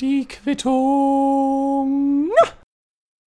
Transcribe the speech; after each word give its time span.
Die 0.00 0.26
Quittung. 0.26 2.30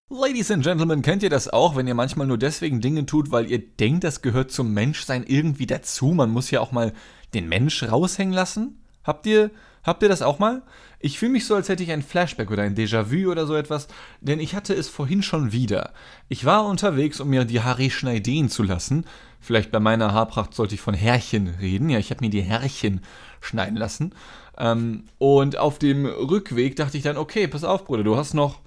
Ladies 0.08 0.50
and 0.50 0.64
Gentlemen, 0.64 1.02
kennt 1.02 1.22
ihr 1.22 1.28
das 1.28 1.48
auch, 1.48 1.76
wenn 1.76 1.86
ihr 1.86 1.94
manchmal 1.94 2.26
nur 2.26 2.38
deswegen 2.38 2.80
Dinge 2.80 3.04
tut, 3.04 3.30
weil 3.30 3.50
ihr 3.50 3.58
denkt, 3.58 4.04
das 4.04 4.22
gehört 4.22 4.50
zum 4.50 4.72
Menschsein 4.72 5.24
irgendwie 5.26 5.66
dazu? 5.66 6.14
Man 6.14 6.30
muss 6.30 6.50
ja 6.50 6.60
auch 6.60 6.72
mal 6.72 6.94
den 7.34 7.46
Mensch 7.46 7.82
raushängen 7.82 8.32
lassen? 8.32 8.82
Habt 9.04 9.26
ihr, 9.26 9.50
habt 9.82 10.02
ihr 10.02 10.08
das 10.08 10.22
auch 10.22 10.38
mal? 10.38 10.62
Ich 10.98 11.18
fühle 11.18 11.32
mich 11.32 11.46
so, 11.46 11.54
als 11.54 11.68
hätte 11.68 11.82
ich 11.82 11.90
ein 11.90 12.02
Flashback 12.02 12.50
oder 12.50 12.62
ein 12.62 12.74
Déjà-vu 12.74 13.30
oder 13.30 13.46
so 13.46 13.54
etwas, 13.54 13.88
denn 14.20 14.38
ich 14.38 14.54
hatte 14.54 14.74
es 14.74 14.88
vorhin 14.88 15.22
schon 15.22 15.52
wieder. 15.52 15.92
Ich 16.28 16.44
war 16.44 16.66
unterwegs, 16.66 17.20
um 17.20 17.28
mir 17.28 17.44
die 17.44 17.62
Haare 17.62 17.90
schneiden 17.90 18.48
zu 18.48 18.62
lassen. 18.62 19.06
Vielleicht 19.40 19.70
bei 19.70 19.80
meiner 19.80 20.12
Haarpracht 20.12 20.54
sollte 20.54 20.74
ich 20.74 20.82
von 20.82 20.94
Härchen 20.94 21.48
reden. 21.60 21.88
Ja, 21.88 21.98
ich 21.98 22.10
habe 22.10 22.22
mir 22.22 22.30
die 22.30 22.42
Härchen 22.42 23.00
schneiden 23.40 23.76
lassen. 23.76 24.14
Ähm, 24.58 25.04
und 25.16 25.56
auf 25.56 25.78
dem 25.78 26.04
Rückweg 26.04 26.76
dachte 26.76 26.98
ich 26.98 27.02
dann, 27.02 27.16
okay, 27.16 27.48
pass 27.48 27.64
auf, 27.64 27.86
Bruder, 27.86 28.04
du 28.04 28.16
hast 28.16 28.34
noch 28.34 28.60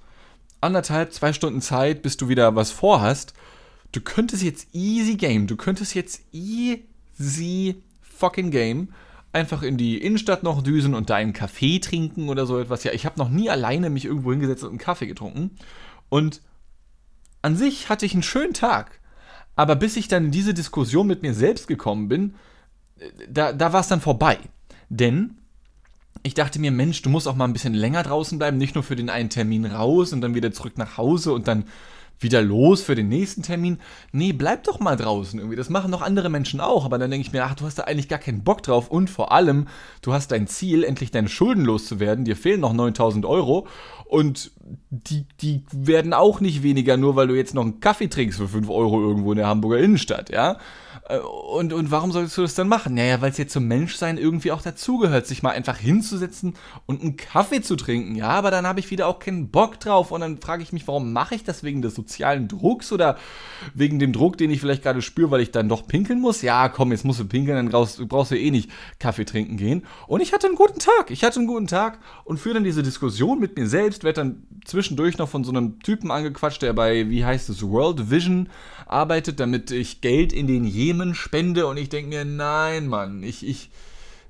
anderthalb, 0.59 1.13
zwei 1.13 1.33
Stunden 1.33 1.61
Zeit, 1.61 2.01
bis 2.01 2.17
du 2.17 2.29
wieder 2.29 2.55
was 2.55 2.71
vorhast. 2.71 3.33
Du 3.91 4.01
könntest 4.01 4.41
jetzt 4.41 4.73
easy 4.73 5.15
game, 5.15 5.45
du 5.45 5.55
könntest 5.55 5.93
jetzt 5.93 6.21
easy 6.31 7.83
fucking 8.01 8.49
game 8.49 8.87
einfach 9.33 9.63
in 9.63 9.77
die 9.77 9.97
Innenstadt 9.97 10.43
noch 10.43 10.61
düsen 10.61 10.93
und 10.93 11.09
da 11.09 11.15
einen 11.15 11.33
Kaffee 11.33 11.79
trinken 11.79 12.29
oder 12.29 12.45
so 12.45 12.59
etwas. 12.59 12.83
Ja, 12.83 12.93
ich 12.93 13.05
habe 13.05 13.19
noch 13.19 13.29
nie 13.29 13.49
alleine 13.49 13.89
mich 13.89 14.05
irgendwo 14.05 14.31
hingesetzt 14.31 14.63
und 14.63 14.69
einen 14.69 14.77
Kaffee 14.77 15.07
getrunken. 15.07 15.51
Und 16.09 16.41
an 17.41 17.57
sich 17.57 17.89
hatte 17.89 18.05
ich 18.05 18.13
einen 18.13 18.23
schönen 18.23 18.53
Tag. 18.53 18.99
Aber 19.55 19.75
bis 19.75 19.97
ich 19.97 20.07
dann 20.07 20.25
in 20.25 20.31
diese 20.31 20.53
Diskussion 20.53 21.07
mit 21.07 21.23
mir 21.23 21.33
selbst 21.33 21.67
gekommen 21.67 22.07
bin, 22.07 22.35
äh, 22.99 23.09
da, 23.27 23.53
da 23.53 23.73
war 23.73 23.81
es 23.81 23.87
dann 23.87 24.01
vorbei. 24.01 24.37
Denn 24.89 25.37
ich 26.21 26.35
dachte 26.35 26.59
mir, 26.59 26.71
Mensch, 26.71 27.01
du 27.01 27.09
musst 27.09 27.27
auch 27.27 27.35
mal 27.35 27.45
ein 27.45 27.53
bisschen 27.53 27.73
länger 27.73 28.03
draußen 28.03 28.37
bleiben, 28.37 28.57
nicht 28.57 28.75
nur 28.75 28.83
für 28.83 28.95
den 28.95 29.09
einen 29.09 29.29
Termin 29.29 29.65
raus 29.65 30.13
und 30.13 30.21
dann 30.21 30.35
wieder 30.35 30.51
zurück 30.51 30.77
nach 30.77 30.97
Hause 30.97 31.33
und 31.33 31.47
dann 31.47 31.65
wieder 32.19 32.41
los 32.41 32.81
für 32.81 32.95
den 32.95 33.09
nächsten 33.09 33.43
Termin. 33.43 33.79
Nee, 34.11 34.33
bleib 34.33 34.63
doch 34.63 34.79
mal 34.79 34.95
draußen 34.95 35.39
irgendwie. 35.39 35.57
Das 35.57 35.69
machen 35.69 35.91
noch 35.91 36.01
andere 36.01 36.29
Menschen 36.29 36.59
auch. 36.59 36.85
Aber 36.85 36.97
dann 36.97 37.11
denke 37.11 37.27
ich 37.27 37.33
mir, 37.33 37.43
ach, 37.43 37.55
du 37.55 37.65
hast 37.65 37.79
da 37.79 37.83
eigentlich 37.83 38.09
gar 38.09 38.19
keinen 38.19 38.43
Bock 38.43 38.63
drauf. 38.63 38.89
Und 38.89 39.09
vor 39.09 39.31
allem, 39.31 39.67
du 40.01 40.13
hast 40.13 40.31
dein 40.31 40.47
Ziel, 40.47 40.83
endlich 40.83 41.11
deine 41.11 41.27
Schulden 41.27 41.65
loszuwerden. 41.65 42.25
Dir 42.25 42.35
fehlen 42.35 42.61
noch 42.61 42.73
9000 42.73 43.25
Euro. 43.25 43.67
Und 44.05 44.51
die, 44.89 45.25
die 45.41 45.63
werden 45.71 46.13
auch 46.13 46.39
nicht 46.39 46.63
weniger, 46.63 46.97
nur 46.97 47.15
weil 47.15 47.27
du 47.27 47.35
jetzt 47.35 47.53
noch 47.53 47.63
einen 47.63 47.79
Kaffee 47.79 48.07
trinkst 48.07 48.37
für 48.37 48.47
5 48.47 48.69
Euro 48.69 49.01
irgendwo 49.01 49.31
in 49.31 49.37
der 49.37 49.47
Hamburger 49.47 49.79
Innenstadt, 49.79 50.29
ja? 50.29 50.57
Äh, 51.09 51.17
und, 51.17 51.73
und 51.73 51.91
warum 51.91 52.11
solltest 52.11 52.37
du 52.37 52.41
das 52.41 52.55
dann 52.55 52.67
machen? 52.67 52.93
Naja, 52.95 53.21
weil 53.21 53.31
es 53.31 53.37
jetzt 53.37 53.53
zum 53.53 53.67
Menschsein 53.67 54.17
irgendwie 54.17 54.51
auch 54.51 54.61
dazugehört, 54.61 55.27
sich 55.27 55.43
mal 55.43 55.51
einfach 55.51 55.77
hinzusetzen 55.77 56.55
und 56.85 57.01
einen 57.01 57.17
Kaffee 57.17 57.61
zu 57.61 57.75
trinken. 57.75 58.15
Ja, 58.15 58.29
aber 58.29 58.51
dann 58.51 58.65
habe 58.65 58.79
ich 58.79 58.91
wieder 58.91 59.07
auch 59.07 59.19
keinen 59.19 59.49
Bock 59.49 59.79
drauf 59.79 60.11
und 60.11 60.21
dann 60.21 60.37
frage 60.39 60.63
ich 60.63 60.73
mich, 60.73 60.87
warum 60.87 61.13
mache 61.13 61.35
ich 61.35 61.43
das 61.43 61.63
wegen 61.63 61.81
des 61.81 61.95
sozialen 61.95 62.47
Drucks 62.47 62.91
oder 62.91 63.17
wegen 63.73 63.99
dem 63.99 64.13
Druck, 64.13 64.37
den 64.37 64.51
ich 64.51 64.61
vielleicht 64.61 64.83
gerade 64.83 65.01
spüre, 65.01 65.31
weil 65.31 65.41
ich 65.41 65.51
dann 65.51 65.69
doch 65.69 65.87
pinkeln 65.87 66.21
muss? 66.21 66.41
Ja, 66.41 66.69
komm, 66.69 66.91
jetzt 66.91 67.05
musst 67.05 67.19
du 67.19 67.25
pinkeln, 67.25 67.57
dann 67.57 67.69
brauchst, 67.69 68.07
brauchst 68.07 68.31
du 68.31 68.37
eh 68.37 68.51
nicht 68.51 68.71
Kaffee 68.99 69.25
trinken 69.25 69.57
gehen. 69.57 69.85
Und 70.07 70.21
ich 70.21 70.33
hatte 70.33 70.47
einen 70.47 70.55
guten 70.55 70.79
Tag. 70.79 71.11
Ich 71.11 71.23
hatte 71.23 71.39
einen 71.39 71.47
guten 71.47 71.67
Tag 71.67 71.99
und 72.23 72.39
führe 72.39 72.55
dann 72.55 72.63
diese 72.63 72.83
Diskussion 72.83 73.39
mit 73.39 73.57
mir 73.57 73.67
selbst, 73.67 74.03
werde 74.03 74.21
dann 74.21 74.43
zwischendurch 74.65 75.17
noch 75.17 75.29
von 75.29 75.43
so 75.43 75.51
einem 75.51 75.79
Typen 75.79 76.11
angequatscht, 76.11 76.61
der 76.61 76.73
bei, 76.73 77.09
wie 77.09 77.25
heißt 77.25 77.49
es, 77.49 77.61
World 77.63 78.09
Vision 78.09 78.49
arbeitet, 78.85 79.39
damit 79.39 79.71
ich 79.71 80.01
Geld 80.01 80.33
in 80.33 80.47
den 80.47 80.65
Jemen 80.65 80.92
spende. 81.15 81.67
Und 81.67 81.77
ich 81.77 81.89
denke 81.89 82.09
mir, 82.09 82.25
nein, 82.25 82.87
Mann, 82.87 83.23
ich, 83.23 83.47
ich, 83.47 83.69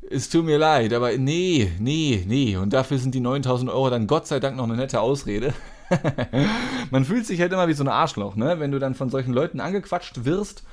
es 0.10 0.30
tut 0.30 0.46
mir 0.46 0.58
leid, 0.58 0.94
aber 0.94 1.18
nee, 1.18 1.72
nee, 1.80 2.24
nee. 2.28 2.58
Und 2.58 2.74
dafür 2.74 2.98
sind 2.98 3.16
die 3.16 3.20
9000 3.20 3.70
Euro 3.72 3.90
dann 3.90 4.08
Gott 4.08 4.28
sei 4.28 4.40
Dank 4.40 4.58
noch 4.58 4.66
eine 4.66 4.76
nette 4.76 5.00
Ausrede. 5.00 5.54
Man 6.92 7.06
fühlt 7.06 7.26
sich 7.26 7.40
halt 7.40 7.54
immer 7.54 7.68
wie 7.68 7.74
so 7.74 7.84
ein 7.84 7.90
Arschloch, 7.90 8.36
ne? 8.36 8.60
Wenn 8.60 8.72
du 8.72 8.80
dann 8.80 8.96
von 8.96 9.10
solchen 9.10 9.34
Leuten 9.34 9.60
angequatscht 9.60 10.26
wirst 10.26 10.64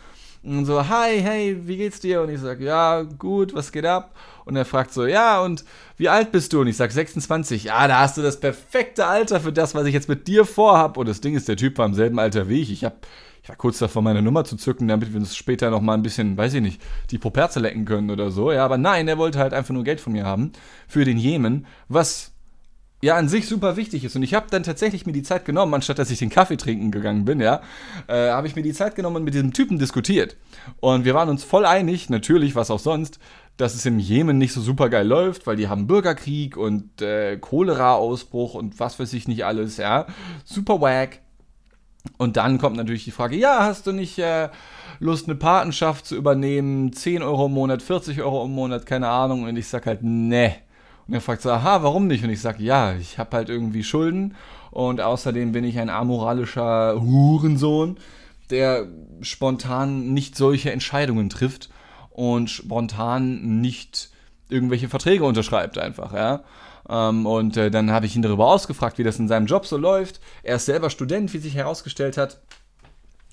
und 0.42 0.64
so, 0.64 0.88
hi, 0.88 1.20
hey, 1.20 1.58
wie 1.66 1.76
geht's 1.76 2.00
dir? 2.00 2.22
Und 2.22 2.30
ich 2.30 2.40
sag, 2.40 2.60
ja, 2.60 3.02
gut, 3.02 3.54
was 3.54 3.72
geht 3.72 3.84
ab? 3.84 4.14
Und 4.46 4.56
er 4.56 4.64
fragt 4.64 4.92
so, 4.92 5.04
ja, 5.04 5.42
und 5.42 5.64
wie 5.96 6.08
alt 6.08 6.32
bist 6.32 6.52
du? 6.52 6.62
Und 6.62 6.66
ich 6.66 6.76
sag, 6.76 6.90
26. 6.90 7.64
Ja, 7.64 7.86
da 7.86 8.00
hast 8.00 8.16
du 8.16 8.22
das 8.22 8.40
perfekte 8.40 9.06
Alter 9.06 9.40
für 9.40 9.52
das, 9.52 9.74
was 9.74 9.86
ich 9.86 9.92
jetzt 9.92 10.08
mit 10.08 10.26
dir 10.26 10.46
vorhab. 10.46 10.96
Und 10.96 11.08
das 11.08 11.20
Ding 11.20 11.36
ist, 11.36 11.48
der 11.48 11.56
Typ 11.56 11.76
war 11.76 11.86
im 11.86 11.94
selben 11.94 12.18
Alter 12.18 12.48
wie 12.48 12.62
ich. 12.62 12.72
Ich 12.72 12.84
hab 12.84 12.94
ich 13.02 13.08
war 13.50 13.56
kurz 13.56 13.78
davor, 13.78 14.02
meine 14.02 14.22
Nummer 14.22 14.44
zu 14.44 14.56
zücken, 14.56 14.86
damit 14.86 15.12
wir 15.12 15.18
uns 15.18 15.34
später 15.34 15.70
noch 15.70 15.80
mal 15.80 15.94
ein 15.94 16.02
bisschen, 16.02 16.36
weiß 16.36 16.54
ich 16.54 16.62
nicht, 16.62 16.80
die 17.10 17.18
Poperze 17.18 17.58
lecken 17.58 17.84
können 17.84 18.10
oder 18.10 18.30
so. 18.30 18.52
Ja, 18.52 18.64
aber 18.64 18.78
nein, 18.78 19.08
er 19.08 19.18
wollte 19.18 19.40
halt 19.40 19.52
einfach 19.52 19.74
nur 19.74 19.82
Geld 19.82 20.00
von 20.00 20.12
mir 20.12 20.24
haben 20.24 20.52
für 20.86 21.04
den 21.04 21.18
Jemen, 21.18 21.66
was 21.88 22.32
ja 23.02 23.16
an 23.16 23.28
sich 23.28 23.48
super 23.48 23.76
wichtig 23.76 24.04
ist. 24.04 24.14
Und 24.14 24.22
ich 24.22 24.34
habe 24.34 24.46
dann 24.50 24.62
tatsächlich 24.62 25.04
mir 25.04 25.12
die 25.12 25.22
Zeit 25.22 25.44
genommen, 25.44 25.74
anstatt 25.74 25.98
dass 25.98 26.10
ich 26.10 26.18
den 26.20 26.30
Kaffee 26.30 26.58
trinken 26.58 26.92
gegangen 26.92 27.24
bin, 27.24 27.40
ja, 27.40 27.62
äh, 28.06 28.30
habe 28.30 28.46
ich 28.46 28.54
mir 28.54 28.62
die 28.62 28.72
Zeit 28.72 28.94
genommen 28.94 29.16
und 29.16 29.24
mit 29.24 29.34
diesem 29.34 29.52
Typen 29.52 29.78
diskutiert. 29.78 30.36
Und 30.78 31.04
wir 31.04 31.14
waren 31.14 31.28
uns 31.28 31.42
voll 31.42 31.66
einig, 31.66 32.08
natürlich, 32.08 32.54
was 32.54 32.70
auch 32.70 32.78
sonst, 32.78 33.18
dass 33.56 33.74
es 33.74 33.84
im 33.84 33.98
Jemen 33.98 34.38
nicht 34.38 34.52
so 34.52 34.60
super 34.60 34.90
geil 34.90 35.06
läuft, 35.06 35.46
weil 35.46 35.56
die 35.56 35.68
haben 35.68 35.88
Bürgerkrieg 35.88 36.56
und 36.56 37.02
äh, 37.02 37.36
Cholera-Ausbruch 37.38 38.54
und 38.54 38.78
was 38.78 39.00
weiß 39.00 39.12
ich 39.14 39.26
nicht 39.26 39.44
alles, 39.44 39.76
ja. 39.76 40.06
Super 40.44 40.80
wack. 40.80 41.20
Und 42.16 42.36
dann 42.36 42.58
kommt 42.58 42.76
natürlich 42.76 43.04
die 43.04 43.10
Frage, 43.10 43.36
ja, 43.36 43.64
hast 43.64 43.86
du 43.86 43.92
nicht 43.92 44.18
äh, 44.18 44.48
Lust, 44.98 45.26
eine 45.26 45.34
Patenschaft 45.34 46.06
zu 46.06 46.16
übernehmen? 46.16 46.92
10 46.92 47.22
Euro 47.22 47.46
im 47.46 47.52
Monat, 47.52 47.82
40 47.82 48.20
Euro 48.22 48.44
im 48.44 48.52
Monat, 48.52 48.86
keine 48.86 49.08
Ahnung. 49.08 49.44
Und 49.44 49.56
ich 49.56 49.68
sag 49.68 49.86
halt, 49.86 50.02
ne. 50.02 50.56
Und 51.06 51.14
er 51.14 51.20
fragt 51.20 51.42
so, 51.42 51.50
aha, 51.50 51.82
warum 51.82 52.06
nicht? 52.06 52.24
Und 52.24 52.30
ich 52.30 52.40
sag, 52.40 52.60
ja, 52.60 52.94
ich 52.94 53.18
habe 53.18 53.36
halt 53.36 53.48
irgendwie 53.48 53.84
Schulden 53.84 54.36
und 54.70 55.00
außerdem 55.00 55.52
bin 55.52 55.64
ich 55.64 55.78
ein 55.78 55.90
amoralischer 55.90 57.00
Hurensohn, 57.00 57.96
der 58.50 58.86
spontan 59.20 60.12
nicht 60.14 60.36
solche 60.36 60.70
Entscheidungen 60.70 61.28
trifft 61.28 61.68
und 62.10 62.48
spontan 62.48 63.60
nicht 63.60 64.10
irgendwelche 64.48 64.88
Verträge 64.88 65.24
unterschreibt 65.24 65.78
einfach, 65.78 66.12
ja. 66.12 66.42
Ähm, 66.90 67.24
und 67.24 67.56
äh, 67.56 67.70
dann 67.70 67.90
habe 67.92 68.06
ich 68.06 68.16
ihn 68.16 68.22
darüber 68.22 68.46
ausgefragt, 68.48 68.98
wie 68.98 69.04
das 69.04 69.18
in 69.18 69.28
seinem 69.28 69.46
Job 69.46 69.64
so 69.64 69.76
läuft. 69.76 70.20
Er 70.42 70.56
ist 70.56 70.66
selber 70.66 70.90
Student, 70.90 71.32
wie 71.32 71.38
sich 71.38 71.54
herausgestellt 71.54 72.16
hat. 72.16 72.40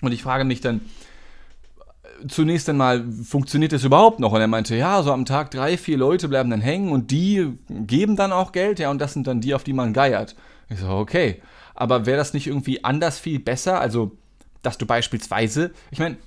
Und 0.02 0.12
ich 0.12 0.22
frage 0.22 0.44
mich 0.44 0.62
dann 0.62 0.82
äh, 2.04 2.28
zunächst 2.28 2.70
einmal, 2.70 3.04
funktioniert 3.12 3.74
das 3.74 3.84
überhaupt 3.84 4.20
noch? 4.20 4.32
Und 4.32 4.42
er 4.42 4.48
meinte, 4.48 4.76
ja, 4.76 5.02
so 5.02 5.12
am 5.12 5.26
Tag 5.26 5.50
drei, 5.50 5.76
vier 5.78 5.98
Leute 5.98 6.28
bleiben 6.28 6.52
dann 6.52 6.62
hängen 6.62 6.92
und 6.92 7.10
die 7.10 7.58
geben 7.68 8.16
dann 8.16 8.32
auch 8.32 8.52
Geld, 8.52 8.78
ja, 8.78 8.92
und 8.92 9.00
das 9.00 9.14
sind 9.14 9.26
dann 9.26 9.42
die, 9.42 9.56
auf 9.56 9.64
die 9.64 9.74
man 9.74 9.92
geiert. 9.92 10.36
Ich 10.70 10.80
so, 10.80 10.90
okay. 10.90 11.42
Aber 11.74 12.06
wäre 12.06 12.18
das 12.18 12.34
nicht 12.34 12.48
irgendwie 12.48 12.84
anders 12.84 13.20
viel 13.20 13.40
besser? 13.40 13.80
Also, 13.82 14.18
dass 14.62 14.78
du 14.78 14.86
beispielsweise, 14.86 15.72
ich 15.90 16.00
meine, 16.00 16.18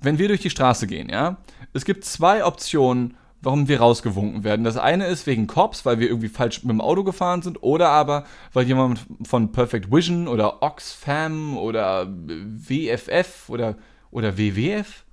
wenn 0.00 0.18
wir 0.18 0.28
durch 0.28 0.42
die 0.42 0.50
Straße 0.50 0.86
gehen, 0.86 1.08
ja, 1.08 1.38
es 1.72 1.84
gibt 1.84 2.04
zwei 2.04 2.44
Optionen, 2.44 3.16
warum 3.46 3.68
wir 3.68 3.78
rausgewunken 3.78 4.42
werden. 4.42 4.64
Das 4.64 4.76
eine 4.76 5.06
ist 5.06 5.28
wegen 5.28 5.46
Cops, 5.46 5.86
weil 5.86 6.00
wir 6.00 6.08
irgendwie 6.08 6.28
falsch 6.28 6.64
mit 6.64 6.72
dem 6.72 6.80
Auto 6.80 7.04
gefahren 7.04 7.42
sind, 7.42 7.62
oder 7.62 7.90
aber, 7.90 8.24
weil 8.52 8.66
jemand 8.66 9.06
von 9.22 9.52
Perfect 9.52 9.92
Vision 9.92 10.26
oder 10.26 10.64
Oxfam 10.64 11.56
oder 11.56 12.08
WFF 12.08 13.48
oder, 13.48 13.76
oder 14.10 14.36
WWF? 14.36 15.04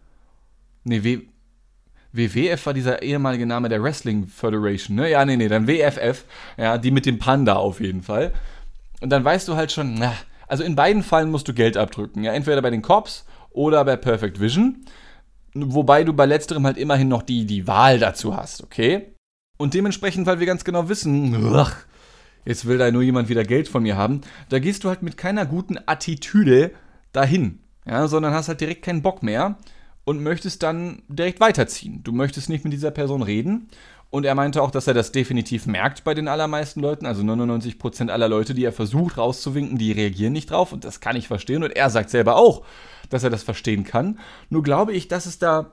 Nee, 0.84 1.04
w, 1.04 1.22
WWF 2.12 2.66
war 2.66 2.74
dieser 2.74 3.04
ehemalige 3.04 3.46
Name 3.46 3.70
der 3.70 3.84
Wrestling 3.84 4.26
Federation, 4.26 4.96
ne? 4.96 5.12
Ja, 5.12 5.24
nee, 5.26 5.38
nee, 5.38 5.48
dann 5.48 5.68
WFF, 5.68 6.26
ja, 6.58 6.80
die 6.80 6.90
mit 6.90 7.06
dem 7.06 7.20
Panda 7.20 7.54
auf 7.58 7.82
jeden 7.82 8.02
Fall. 8.02 8.34
Und 9.00 9.12
dann 9.12 9.24
weißt 9.24 9.48
du 9.48 9.56
halt 9.56 9.72
schon, 9.72 9.94
na, 9.94 10.12
also 10.48 10.64
in 10.64 10.76
beiden 10.76 11.04
Fällen 11.04 11.30
musst 11.30 11.48
du 11.48 11.54
Geld 11.54 11.78
abdrücken, 11.78 12.24
ja, 12.24 12.34
entweder 12.34 12.64
bei 12.64 12.72
den 12.72 12.82
Cops 12.82 13.28
oder 13.52 13.86
bei 13.86 13.96
Perfect 13.96 14.40
Vision. 14.40 14.84
Wobei 15.56 16.04
du 16.04 16.14
bei 16.14 16.26
letzterem 16.26 16.66
halt 16.66 16.78
immerhin 16.78 17.08
noch 17.08 17.22
die, 17.22 17.46
die 17.46 17.68
Wahl 17.68 18.00
dazu 18.00 18.36
hast, 18.36 18.64
okay? 18.64 19.14
Und 19.58 19.74
dementsprechend, 19.74 20.26
weil 20.26 20.40
wir 20.40 20.48
ganz 20.48 20.64
genau 20.64 20.90
wissen, 20.90 21.54
ach, 21.56 21.76
jetzt 22.46 22.66
will 22.66 22.78
da 22.78 22.92
nur 22.92 23.04
jemand 23.04 23.30
wieder 23.30 23.44
Geld 23.44 23.68
von 23.68 23.84
mir 23.84 23.96
haben, 23.96 24.22
da 24.50 24.60
gehst 24.60 24.84
du 24.84 24.90
halt 24.90 25.04
mit 25.04 25.16
keiner 25.16 25.46
guten 25.46 25.78
Attitüde 25.86 26.72
dahin, 27.12 27.60
ja, 27.86 28.08
sondern 28.08 28.34
hast 28.34 28.48
halt 28.48 28.62
direkt 28.62 28.84
keinen 28.84 29.04
Bock 29.04 29.22
mehr 29.22 29.58
und 30.06 30.24
möchtest 30.24 30.64
dann 30.64 31.04
direkt 31.08 31.40
weiterziehen. 31.40 32.02
Du 32.04 32.12
möchtest 32.12 32.50
nicht 32.50 32.64
mit 32.64 32.74
dieser 32.74 32.92
Person 32.92 33.22
reden 33.22 33.70
und 34.14 34.28
er 34.28 34.36
meinte 34.36 34.62
auch, 34.62 34.70
dass 34.70 34.86
er 34.86 34.94
das 34.94 35.12
definitiv 35.12 35.66
merkt 35.66 36.04
bei 36.04 36.14
den 36.14 36.28
allermeisten 36.28 36.82
Leuten. 36.82 37.08
Also 37.08 37.24
99% 37.24 38.10
aller 38.10 38.30
Leute, 38.30 38.54
die 38.54 38.64
er 38.64 38.72
versucht 38.72 39.18
rauszuwinken, 39.18 39.80
die 39.80 39.92
reagieren 39.92 40.34
nicht 40.34 40.52
drauf. 40.52 40.72
Und 40.72 40.86
das 40.86 41.00
kann 41.00 41.16
ich 41.16 41.28
verstehen. 41.28 41.64
Und 41.64 41.76
er 41.76 41.90
sagt 41.90 42.12
selber 42.12 42.36
auch, 42.36 42.64
dass 43.10 43.24
er 43.24 43.30
das 43.30 43.44
verstehen 43.44 43.84
kann. 43.84 44.20
Nur 44.50 44.64
glaube 44.64 44.94
ich, 44.94 45.08
dass 45.08 45.26
es 45.26 45.40
da, 45.40 45.72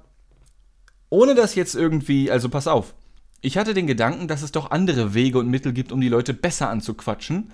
ohne 1.09 1.35
das 1.35 1.55
jetzt 1.55 1.75
irgendwie, 1.75 2.31
also 2.31 2.49
pass 2.49 2.67
auf, 2.67 2.95
ich 3.41 3.57
hatte 3.57 3.75
den 3.75 3.87
Gedanken, 3.87 4.29
dass 4.29 4.43
es 4.43 4.53
doch 4.53 4.71
andere 4.71 5.15
Wege 5.15 5.39
und 5.39 5.49
Mittel 5.49 5.73
gibt, 5.73 5.93
um 5.93 6.01
die 6.01 6.09
Leute 6.09 6.35
besser 6.35 6.69
anzuquatschen 6.69 7.51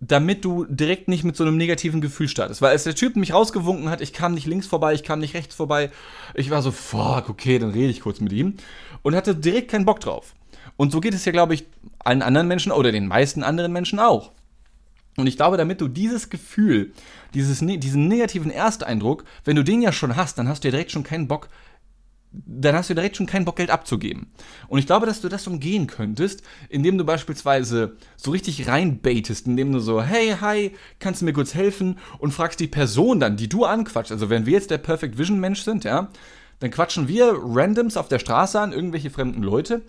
damit 0.00 0.44
du 0.44 0.64
direkt 0.64 1.08
nicht 1.08 1.24
mit 1.24 1.36
so 1.36 1.44
einem 1.44 1.56
negativen 1.56 2.00
Gefühl 2.00 2.28
startest. 2.28 2.62
Weil 2.62 2.70
als 2.70 2.84
der 2.84 2.94
Typ 2.94 3.16
mich 3.16 3.32
rausgewunken 3.32 3.88
hat, 3.88 4.00
ich 4.00 4.12
kam 4.12 4.34
nicht 4.34 4.46
links 4.46 4.66
vorbei, 4.66 4.94
ich 4.94 5.02
kam 5.02 5.20
nicht 5.20 5.34
rechts 5.34 5.54
vorbei, 5.54 5.90
ich 6.34 6.50
war 6.50 6.62
so, 6.62 6.70
fuck, 6.70 7.28
okay, 7.28 7.58
dann 7.58 7.70
rede 7.70 7.90
ich 7.90 8.00
kurz 8.00 8.20
mit 8.20 8.32
ihm 8.32 8.54
und 9.02 9.14
hatte 9.14 9.34
direkt 9.34 9.70
keinen 9.70 9.84
Bock 9.84 10.00
drauf. 10.00 10.34
Und 10.76 10.92
so 10.92 11.00
geht 11.00 11.14
es 11.14 11.24
ja, 11.24 11.32
glaube 11.32 11.54
ich, 11.54 11.66
allen 11.98 12.22
anderen 12.22 12.48
Menschen 12.48 12.72
oder 12.72 12.92
den 12.92 13.06
meisten 13.06 13.42
anderen 13.42 13.72
Menschen 13.72 13.98
auch. 13.98 14.32
Und 15.16 15.26
ich 15.26 15.36
glaube, 15.36 15.56
damit 15.56 15.80
du 15.80 15.88
dieses 15.88 16.28
Gefühl, 16.30 16.92
dieses, 17.34 17.62
ne, 17.62 17.78
diesen 17.78 18.08
negativen 18.08 18.50
Ersteindruck, 18.50 19.24
wenn 19.44 19.56
du 19.56 19.62
den 19.62 19.82
ja 19.82 19.92
schon 19.92 20.16
hast, 20.16 20.38
dann 20.38 20.48
hast 20.48 20.64
du 20.64 20.68
ja 20.68 20.72
direkt 20.72 20.90
schon 20.90 21.04
keinen 21.04 21.28
Bock, 21.28 21.48
dann 22.32 22.74
hast 22.74 22.90
du 22.90 22.94
direkt 22.94 23.16
schon 23.16 23.26
keinen 23.26 23.44
Bock, 23.44 23.56
Geld 23.56 23.70
abzugeben. 23.70 24.26
Und 24.66 24.80
ich 24.80 24.86
glaube, 24.86 25.06
dass 25.06 25.20
du 25.20 25.28
das 25.28 25.46
umgehen 25.46 25.86
könntest, 25.86 26.42
indem 26.68 26.98
du 26.98 27.04
beispielsweise 27.04 27.96
so 28.16 28.32
richtig 28.32 28.66
reinbaitest, 28.66 29.46
indem 29.46 29.72
du 29.72 29.78
so, 29.78 30.02
hey, 30.02 30.34
hi, 30.40 30.72
kannst 30.98 31.20
du 31.20 31.26
mir 31.26 31.32
kurz 31.32 31.54
helfen? 31.54 31.98
Und 32.18 32.32
fragst 32.32 32.58
die 32.58 32.66
Person 32.66 33.20
dann, 33.20 33.36
die 33.36 33.48
du 33.48 33.64
anquatscht. 33.64 34.10
Also 34.10 34.30
wenn 34.30 34.46
wir 34.46 34.54
jetzt 34.54 34.70
der 34.70 34.78
Perfect 34.78 35.16
Vision 35.16 35.38
Mensch 35.38 35.62
sind, 35.62 35.84
ja, 35.84 36.08
dann 36.58 36.70
quatschen 36.70 37.06
wir 37.06 37.36
Randoms 37.40 37.96
auf 37.96 38.08
der 38.08 38.18
Straße 38.18 38.58
an, 38.58 38.72
irgendwelche 38.72 39.10
fremden 39.10 39.42
Leute 39.42 39.82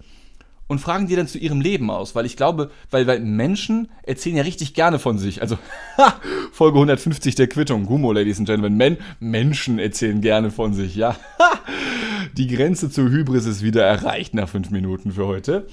und 0.67 0.79
fragen 0.79 1.07
die 1.07 1.15
dann 1.15 1.27
zu 1.27 1.37
ihrem 1.37 1.61
Leben 1.61 1.91
aus, 1.91 2.15
weil 2.15 2.25
ich 2.25 2.37
glaube, 2.37 2.71
weil, 2.89 3.05
weil 3.07 3.19
Menschen 3.19 3.89
erzählen 4.03 4.37
ja 4.37 4.43
richtig 4.43 4.73
gerne 4.73 4.99
von 4.99 5.17
sich. 5.17 5.41
Also, 5.41 5.57
Folge 6.51 6.77
150 6.77 7.35
der 7.35 7.47
Quittung, 7.47 7.85
Gummo, 7.85 8.11
Ladies 8.11 8.39
and 8.39 8.47
Gentlemen. 8.47 8.77
Men 8.77 8.97
Menschen 9.19 9.77
erzählen 9.79 10.21
gerne 10.21 10.51
von 10.51 10.73
sich, 10.73 10.95
ja. 10.95 11.15
Die 12.33 12.47
Grenze 12.47 12.89
zur 12.89 13.09
Hybris 13.09 13.45
ist 13.45 13.61
wieder 13.61 13.83
erreicht 13.83 14.33
nach 14.33 14.49
fünf 14.49 14.71
Minuten 14.71 15.11
für 15.11 15.27
heute. 15.27 15.67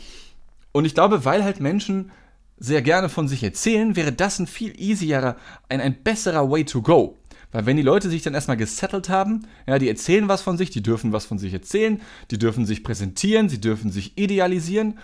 Und 0.72 0.84
ich 0.84 0.94
glaube, 0.94 1.24
weil 1.24 1.42
halt 1.42 1.60
Menschen 1.60 2.10
sehr 2.58 2.82
gerne 2.82 3.08
von 3.08 3.26
sich 3.26 3.42
erzählen, 3.42 3.96
wäre 3.96 4.12
das 4.12 4.38
ein 4.38 4.46
viel 4.46 4.80
easierer, 4.80 5.36
ein, 5.68 5.80
ein 5.80 6.02
besserer 6.02 6.48
Way 6.50 6.64
to 6.64 6.82
go. 6.82 7.18
Weil 7.52 7.66
wenn 7.66 7.76
die 7.76 7.82
Leute 7.82 8.08
sich 8.08 8.22
dann 8.22 8.34
erstmal 8.34 8.56
gesettelt 8.56 9.08
haben, 9.08 9.46
ja, 9.66 9.78
die 9.78 9.88
erzählen 9.88 10.26
was 10.26 10.42
von 10.42 10.56
sich, 10.56 10.70
die 10.70 10.82
dürfen 10.82 11.12
was 11.12 11.26
von 11.26 11.38
sich 11.38 11.52
erzählen, 11.52 12.00
die 12.30 12.38
dürfen 12.38 12.66
sich 12.66 12.82
präsentieren, 12.82 13.48
sie 13.48 13.60
dürfen 13.60 13.90
sich 13.90 14.18
idealisieren. 14.18 14.98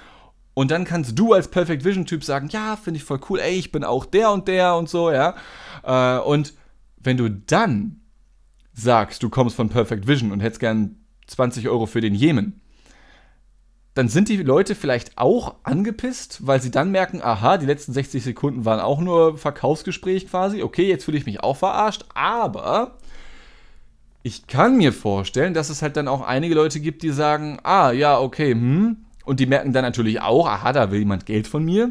Und 0.55 0.71
dann 0.71 0.85
kannst 0.85 1.19
du 1.19 1.35
als 1.35 1.49
Perfect 1.49 1.85
Vision 1.85 2.07
Typ 2.07 2.25
sagen, 2.25 2.49
ja, 2.51 2.77
finde 2.77 2.99
ich 2.99 3.05
voll 3.05 3.21
cool, 3.29 3.39
ey, 3.39 3.57
ich 3.57 3.71
bin 3.71 3.85
auch 3.85 4.07
der 4.07 4.33
und 4.33 4.49
der 4.49 4.75
und 4.75 4.89
so, 4.89 5.13
ja. 5.13 5.37
Äh, 5.85 6.21
und 6.21 6.55
wenn 6.97 7.17
du 7.17 7.31
dann 7.31 8.01
sagst, 8.73 9.23
du 9.23 9.29
kommst 9.29 9.55
von 9.55 9.69
Perfect 9.69 10.09
Vision 10.09 10.33
und 10.33 10.41
hättest 10.41 10.61
gern 10.61 10.97
20 11.27 11.69
Euro 11.69 11.87
für 11.87 12.01
den 12.01 12.15
Jemen, 12.15 12.61
dann 13.99 14.09
sind 14.09 14.29
die 14.29 14.37
Leute 14.37 14.77
vielleicht 14.77 15.19
auch 15.19 15.57
angepisst, 15.65 16.47
weil 16.47 16.63
sie 16.63 16.71
dann 16.71 16.93
merken, 16.93 17.21
aha, 17.21 17.59
die 17.59 17.67
letzten 17.67 17.93
60 17.93 18.23
Sekunden 18.23 18.65
waren 18.65 18.79
auch 18.79 19.01
nur 19.01 19.37
Verkaufsgespräch 19.37 20.29
quasi. 20.29 20.63
Okay, 20.63 20.87
jetzt 20.89 21.05
fühle 21.05 21.19
ich 21.19 21.27
mich 21.27 21.41
auch 21.41 21.57
verarscht, 21.57 22.05
aber 22.15 22.99
ich 24.23 24.47
kann 24.47 24.77
mir 24.77 24.93
vorstellen, 24.93 25.53
dass 25.53 25.69
es 25.69 25.83
halt 25.83 25.97
dann 25.97 26.07
auch 26.07 26.21
einige 26.21 26.55
Leute 26.55 26.79
gibt, 26.79 27.03
die 27.03 27.11
sagen, 27.11 27.59
ah, 27.65 27.91
ja, 27.91 28.21
okay, 28.21 28.53
hm. 28.53 28.99
Und 29.25 29.41
die 29.41 29.47
merken 29.47 29.73
dann 29.73 29.83
natürlich 29.83 30.21
auch, 30.21 30.47
aha, 30.47 30.73
da 30.73 30.93
will 30.93 31.01
jemand 31.01 31.27
Geld 31.27 31.49
von 31.49 31.65
mir. 31.65 31.91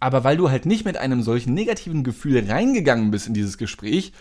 Aber 0.00 0.24
weil 0.24 0.36
du 0.36 0.50
halt 0.50 0.66
nicht 0.66 0.84
mit 0.84 0.96
einem 0.96 1.22
solchen 1.22 1.54
negativen 1.54 2.02
Gefühl 2.02 2.44
reingegangen 2.44 3.12
bist 3.12 3.28
in 3.28 3.34
dieses 3.34 3.56
Gespräch, 3.56 4.12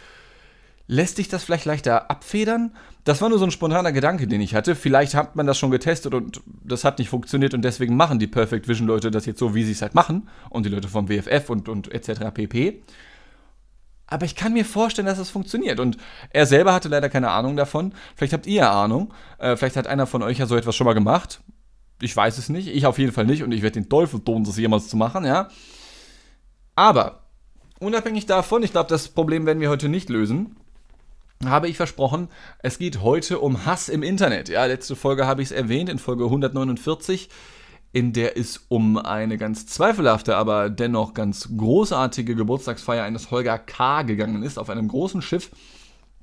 lässt 0.87 1.17
dich 1.17 1.27
das 1.27 1.43
vielleicht 1.43 1.65
leichter 1.65 2.09
abfedern? 2.09 2.75
Das 3.03 3.21
war 3.21 3.29
nur 3.29 3.39
so 3.39 3.45
ein 3.45 3.51
spontaner 3.51 3.91
Gedanke, 3.91 4.27
den 4.27 4.41
ich 4.41 4.55
hatte. 4.55 4.75
Vielleicht 4.75 5.13
hat 5.15 5.35
man 5.35 5.45
das 5.45 5.57
schon 5.57 5.71
getestet 5.71 6.13
und 6.13 6.41
das 6.63 6.83
hat 6.83 6.99
nicht 6.99 7.09
funktioniert 7.09 7.53
und 7.53 7.61
deswegen 7.61 7.95
machen 7.95 8.19
die 8.19 8.27
Perfect 8.27 8.67
Vision 8.67 8.87
Leute 8.87 9.11
das 9.11 9.25
jetzt 9.25 9.39
so, 9.39 9.55
wie 9.55 9.63
sie 9.63 9.73
es 9.73 9.81
halt 9.81 9.95
machen 9.95 10.29
und 10.49 10.65
die 10.65 10.69
Leute 10.69 10.87
vom 10.87 11.09
WFF 11.09 11.49
und, 11.49 11.67
und 11.69 11.91
etc. 11.91 12.31
pp. 12.33 12.81
Aber 14.07 14.25
ich 14.25 14.35
kann 14.35 14.53
mir 14.53 14.65
vorstellen, 14.65 15.05
dass 15.05 15.17
es 15.17 15.27
das 15.27 15.29
funktioniert. 15.31 15.79
Und 15.79 15.97
er 16.29 16.45
selber 16.45 16.73
hatte 16.73 16.89
leider 16.89 17.09
keine 17.09 17.31
Ahnung 17.31 17.55
davon. 17.55 17.93
Vielleicht 18.15 18.33
habt 18.33 18.45
ihr 18.45 18.69
Ahnung. 18.69 19.13
Äh, 19.39 19.55
vielleicht 19.55 19.75
hat 19.75 19.87
einer 19.87 20.05
von 20.05 20.21
euch 20.21 20.37
ja 20.37 20.45
so 20.45 20.55
etwas 20.55 20.75
schon 20.75 20.85
mal 20.85 20.93
gemacht. 20.93 21.41
Ich 22.01 22.15
weiß 22.15 22.37
es 22.37 22.49
nicht. 22.49 22.67
Ich 22.67 22.85
auf 22.85 22.99
jeden 22.99 23.11
Fall 23.11 23.25
nicht. 23.25 23.43
Und 23.43 23.51
ich 23.53 23.63
werde 23.63 23.79
den 23.79 23.89
Teufel 23.89 24.19
tun, 24.19 24.43
das 24.43 24.57
jemals 24.57 24.87
zu 24.87 24.97
machen, 24.97 25.25
ja. 25.25 25.47
Aber 26.75 27.23
unabhängig 27.79 28.25
davon, 28.25 28.61
ich 28.61 28.71
glaube, 28.71 28.89
das 28.89 29.07
Problem 29.07 29.45
werden 29.45 29.61
wir 29.61 29.69
heute 29.69 29.89
nicht 29.89 30.09
lösen 30.09 30.57
habe 31.49 31.67
ich 31.67 31.77
versprochen, 31.77 32.29
es 32.59 32.77
geht 32.79 33.01
heute 33.01 33.39
um 33.39 33.65
Hass 33.65 33.89
im 33.89 34.03
Internet. 34.03 34.49
Ja, 34.49 34.65
letzte 34.65 34.95
Folge 34.95 35.27
habe 35.27 35.41
ich 35.41 35.49
es 35.49 35.51
erwähnt, 35.51 35.89
in 35.89 35.99
Folge 35.99 36.25
149, 36.25 37.29
in 37.91 38.13
der 38.13 38.37
es 38.37 38.65
um 38.69 38.97
eine 38.97 39.37
ganz 39.37 39.67
zweifelhafte, 39.67 40.35
aber 40.35 40.69
dennoch 40.69 41.13
ganz 41.13 41.49
großartige 41.55 42.35
Geburtstagsfeier 42.35 43.03
eines 43.03 43.31
Holger 43.31 43.59
K. 43.59 44.01
gegangen 44.01 44.43
ist, 44.43 44.57
auf 44.57 44.69
einem 44.69 44.87
großen 44.87 45.21
Schiff. 45.21 45.51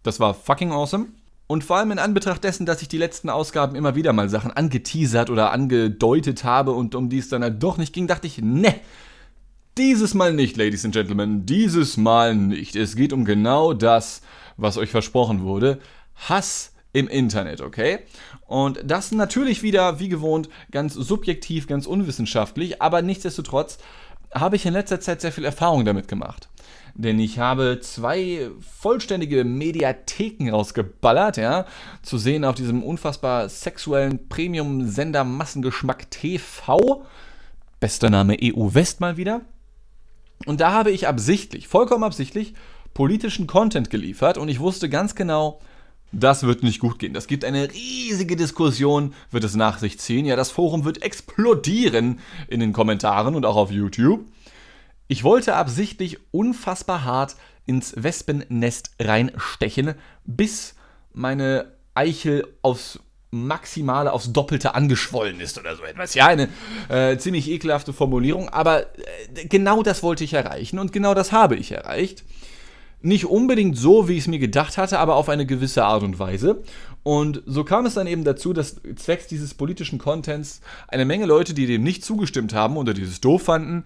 Das 0.02 0.18
war 0.20 0.34
fucking 0.34 0.72
awesome. 0.72 1.06
Und 1.46 1.64
vor 1.64 1.76
allem 1.76 1.90
in 1.90 1.98
Anbetracht 1.98 2.44
dessen, 2.44 2.64
dass 2.64 2.80
ich 2.80 2.88
die 2.88 2.98
letzten 2.98 3.28
Ausgaben 3.28 3.74
immer 3.74 3.96
wieder 3.96 4.12
mal 4.12 4.28
Sachen 4.28 4.52
angeteasert 4.52 5.30
oder 5.30 5.50
angedeutet 5.52 6.44
habe 6.44 6.72
und 6.72 6.94
um 6.94 7.08
die 7.08 7.18
es 7.18 7.28
dann 7.28 7.42
halt 7.42 7.62
doch 7.62 7.76
nicht 7.76 7.92
ging, 7.92 8.06
dachte 8.06 8.28
ich, 8.28 8.38
ne, 8.38 8.74
dieses 9.80 10.12
Mal 10.12 10.34
nicht, 10.34 10.58
Ladies 10.58 10.84
and 10.84 10.92
Gentlemen, 10.92 11.46
dieses 11.46 11.96
Mal 11.96 12.34
nicht. 12.34 12.76
Es 12.76 12.96
geht 12.96 13.14
um 13.14 13.24
genau 13.24 13.72
das, 13.72 14.20
was 14.58 14.76
euch 14.76 14.90
versprochen 14.90 15.42
wurde. 15.42 15.78
Hass 16.28 16.74
im 16.92 17.08
Internet, 17.08 17.62
okay? 17.62 18.00
Und 18.46 18.78
das 18.84 19.10
natürlich 19.10 19.62
wieder, 19.62 19.98
wie 19.98 20.10
gewohnt, 20.10 20.50
ganz 20.70 20.92
subjektiv, 20.92 21.66
ganz 21.66 21.86
unwissenschaftlich, 21.86 22.82
aber 22.82 23.00
nichtsdestotrotz 23.00 23.78
habe 24.34 24.56
ich 24.56 24.66
in 24.66 24.74
letzter 24.74 25.00
Zeit 25.00 25.22
sehr 25.22 25.32
viel 25.32 25.46
Erfahrung 25.46 25.86
damit 25.86 26.08
gemacht. 26.08 26.50
Denn 26.94 27.18
ich 27.18 27.38
habe 27.38 27.78
zwei 27.80 28.50
vollständige 28.60 29.44
Mediatheken 29.44 30.50
rausgeballert, 30.50 31.38
ja, 31.38 31.64
zu 32.02 32.18
sehen 32.18 32.44
auf 32.44 32.54
diesem 32.54 32.82
unfassbar 32.82 33.48
sexuellen 33.48 34.28
Premium-Sender 34.28 35.24
Massengeschmack 35.24 36.10
TV. 36.10 37.06
Bester 37.78 38.10
Name 38.10 38.36
EU 38.42 38.74
West 38.74 39.00
mal 39.00 39.16
wieder. 39.16 39.40
Und 40.46 40.60
da 40.60 40.72
habe 40.72 40.90
ich 40.90 41.06
absichtlich, 41.06 41.68
vollkommen 41.68 42.04
absichtlich, 42.04 42.54
politischen 42.94 43.46
Content 43.46 43.90
geliefert 43.90 44.38
und 44.38 44.48
ich 44.48 44.60
wusste 44.60 44.88
ganz 44.88 45.14
genau, 45.14 45.60
das 46.12 46.42
wird 46.42 46.62
nicht 46.62 46.80
gut 46.80 46.98
gehen. 46.98 47.14
Das 47.14 47.28
gibt 47.28 47.44
eine 47.44 47.70
riesige 47.70 48.34
Diskussion, 48.34 49.14
wird 49.30 49.44
es 49.44 49.54
nach 49.54 49.78
sich 49.78 49.98
ziehen. 50.00 50.26
Ja, 50.26 50.34
das 50.34 50.50
Forum 50.50 50.84
wird 50.84 51.02
explodieren 51.02 52.18
in 52.48 52.60
den 52.60 52.72
Kommentaren 52.72 53.34
und 53.36 53.46
auch 53.46 53.56
auf 53.56 53.70
YouTube. 53.70 54.24
Ich 55.06 55.22
wollte 55.24 55.54
absichtlich 55.54 56.18
unfassbar 56.32 57.04
hart 57.04 57.36
ins 57.66 57.94
Wespennest 57.96 58.90
reinstechen, 59.00 59.94
bis 60.24 60.74
meine 61.12 61.72
Eichel 61.94 62.46
aufs 62.62 62.98
Maximale, 63.30 64.12
aufs 64.12 64.32
Doppelte 64.32 64.74
angeschwollen 64.74 65.40
ist 65.40 65.58
oder 65.58 65.76
so 65.76 65.84
etwas. 65.84 66.14
Ja, 66.14 66.26
eine 66.26 66.48
äh, 66.88 67.16
ziemlich 67.16 67.48
ekelhafte 67.48 67.92
Formulierung, 67.92 68.48
aber 68.48 68.82
äh, 68.82 69.46
genau 69.48 69.82
das 69.82 70.02
wollte 70.02 70.24
ich 70.24 70.32
erreichen 70.32 70.78
und 70.78 70.92
genau 70.92 71.14
das 71.14 71.30
habe 71.30 71.56
ich 71.56 71.72
erreicht. 71.72 72.24
Nicht 73.02 73.24
unbedingt 73.24 73.78
so, 73.78 74.08
wie 74.08 74.14
ich 74.14 74.20
es 74.20 74.28
mir 74.28 74.38
gedacht 74.38 74.76
hatte, 74.76 74.98
aber 74.98 75.14
auf 75.14 75.28
eine 75.30 75.46
gewisse 75.46 75.84
Art 75.84 76.02
und 76.02 76.18
Weise. 76.18 76.62
Und 77.02 77.42
so 77.46 77.64
kam 77.64 77.86
es 77.86 77.94
dann 77.94 78.06
eben 78.06 78.24
dazu, 78.24 78.52
dass 78.52 78.80
zwecks 78.96 79.26
dieses 79.26 79.54
politischen 79.54 79.98
Contents 79.98 80.60
eine 80.86 81.06
Menge 81.06 81.24
Leute, 81.24 81.54
die 81.54 81.66
dem 81.66 81.82
nicht 81.82 82.04
zugestimmt 82.04 82.52
haben 82.52 82.76
oder 82.76 82.92
dieses 82.92 83.20
doof 83.20 83.44
fanden, 83.44 83.84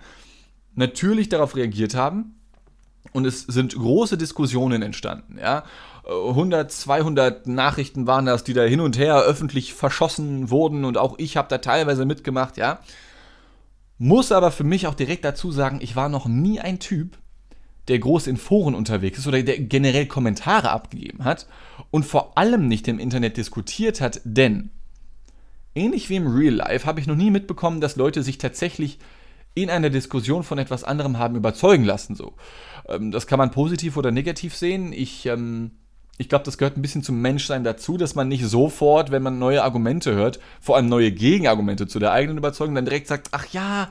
natürlich 0.75 1.29
darauf 1.29 1.55
reagiert 1.55 1.95
haben. 1.95 2.35
Und 3.13 3.27
es 3.27 3.43
sind 3.43 3.75
große 3.75 4.19
Diskussionen 4.19 4.83
entstanden, 4.83 5.39
ja. 5.39 5.65
100, 6.07 6.71
200 6.71 7.47
Nachrichten 7.47 8.07
waren 8.07 8.27
das, 8.27 8.45
die 8.45 8.53
da 8.53 8.63
hin 8.63 8.81
und 8.81 8.99
her 8.99 9.23
öffentlich 9.23 9.73
verschossen 9.73 10.51
wurden 10.51 10.85
und 10.85 10.99
auch 10.99 11.19
ich 11.19 11.37
habe 11.37 11.49
da 11.49 11.59
teilweise 11.59 12.05
mitgemacht, 12.05 12.57
ja. 12.57 12.81
Muss 13.97 14.33
aber 14.33 14.51
für 14.51 14.65
mich 14.65 14.87
auch 14.87 14.95
direkt 14.95 15.25
dazu 15.25 15.51
sagen, 15.51 15.79
ich 15.81 15.97
war 15.97 16.09
noch 16.09 16.27
nie 16.27 16.61
ein 16.61 16.79
Typ, 16.79 17.17
der 17.89 17.99
groß 17.99 18.27
in 18.27 18.37
Foren 18.37 18.75
unterwegs 18.75 19.19
ist 19.19 19.27
oder 19.27 19.43
der 19.43 19.59
generell 19.59 20.07
Kommentare 20.07 20.71
abgegeben 20.71 21.25
hat 21.25 21.47
und 21.91 22.05
vor 22.05 22.37
allem 22.37 22.69
nicht 22.69 22.87
im 22.89 22.99
Internet 22.99 23.37
diskutiert 23.37 24.01
hat, 24.01 24.21
denn 24.25 24.71
ähnlich 25.75 26.11
wie 26.11 26.17
im 26.17 26.27
Real 26.27 26.55
Life 26.55 26.87
habe 26.87 27.01
ich 27.01 27.07
noch 27.07 27.17
nie 27.17 27.31
mitbekommen, 27.31 27.81
dass 27.81 27.97
Leute 27.97 28.23
sich 28.23 28.39
tatsächlich 28.39 28.99
in 29.55 29.71
einer 29.71 29.91
Diskussion 29.91 30.43
von 30.43 30.59
etwas 30.59 30.85
anderem 30.85 31.19
haben 31.19 31.37
überzeugen 31.37 31.85
lassen. 31.85 32.17
So, 32.17 32.35
ähm, 32.89 33.11
das 33.11 33.27
kann 33.27 33.39
man 33.39 33.53
positiv 33.53 33.97
oder 33.97 34.11
negativ 34.11 34.55
sehen. 34.55 34.93
Ich 34.93 35.27
ähm, 35.27 35.71
ich 36.16 36.28
glaube, 36.28 36.44
das 36.44 36.59
gehört 36.59 36.76
ein 36.76 36.83
bisschen 36.83 37.02
zum 37.02 37.21
Menschsein 37.21 37.64
dazu, 37.64 37.97
dass 37.97 38.14
man 38.14 38.28
nicht 38.28 38.44
sofort, 38.44 39.11
wenn 39.11 39.23
man 39.23 39.38
neue 39.38 39.64
Argumente 39.64 40.14
hört, 40.14 40.38
vor 40.61 40.76
allem 40.76 40.88
neue 40.88 41.11
Gegenargumente 41.11 41.87
zu 41.87 41.99
der 41.99 42.12
eigenen 42.12 42.38
Überzeugung, 42.38 42.75
dann 42.75 42.85
direkt 42.85 43.09
sagt, 43.09 43.28
ach 43.33 43.47
ja, 43.52 43.88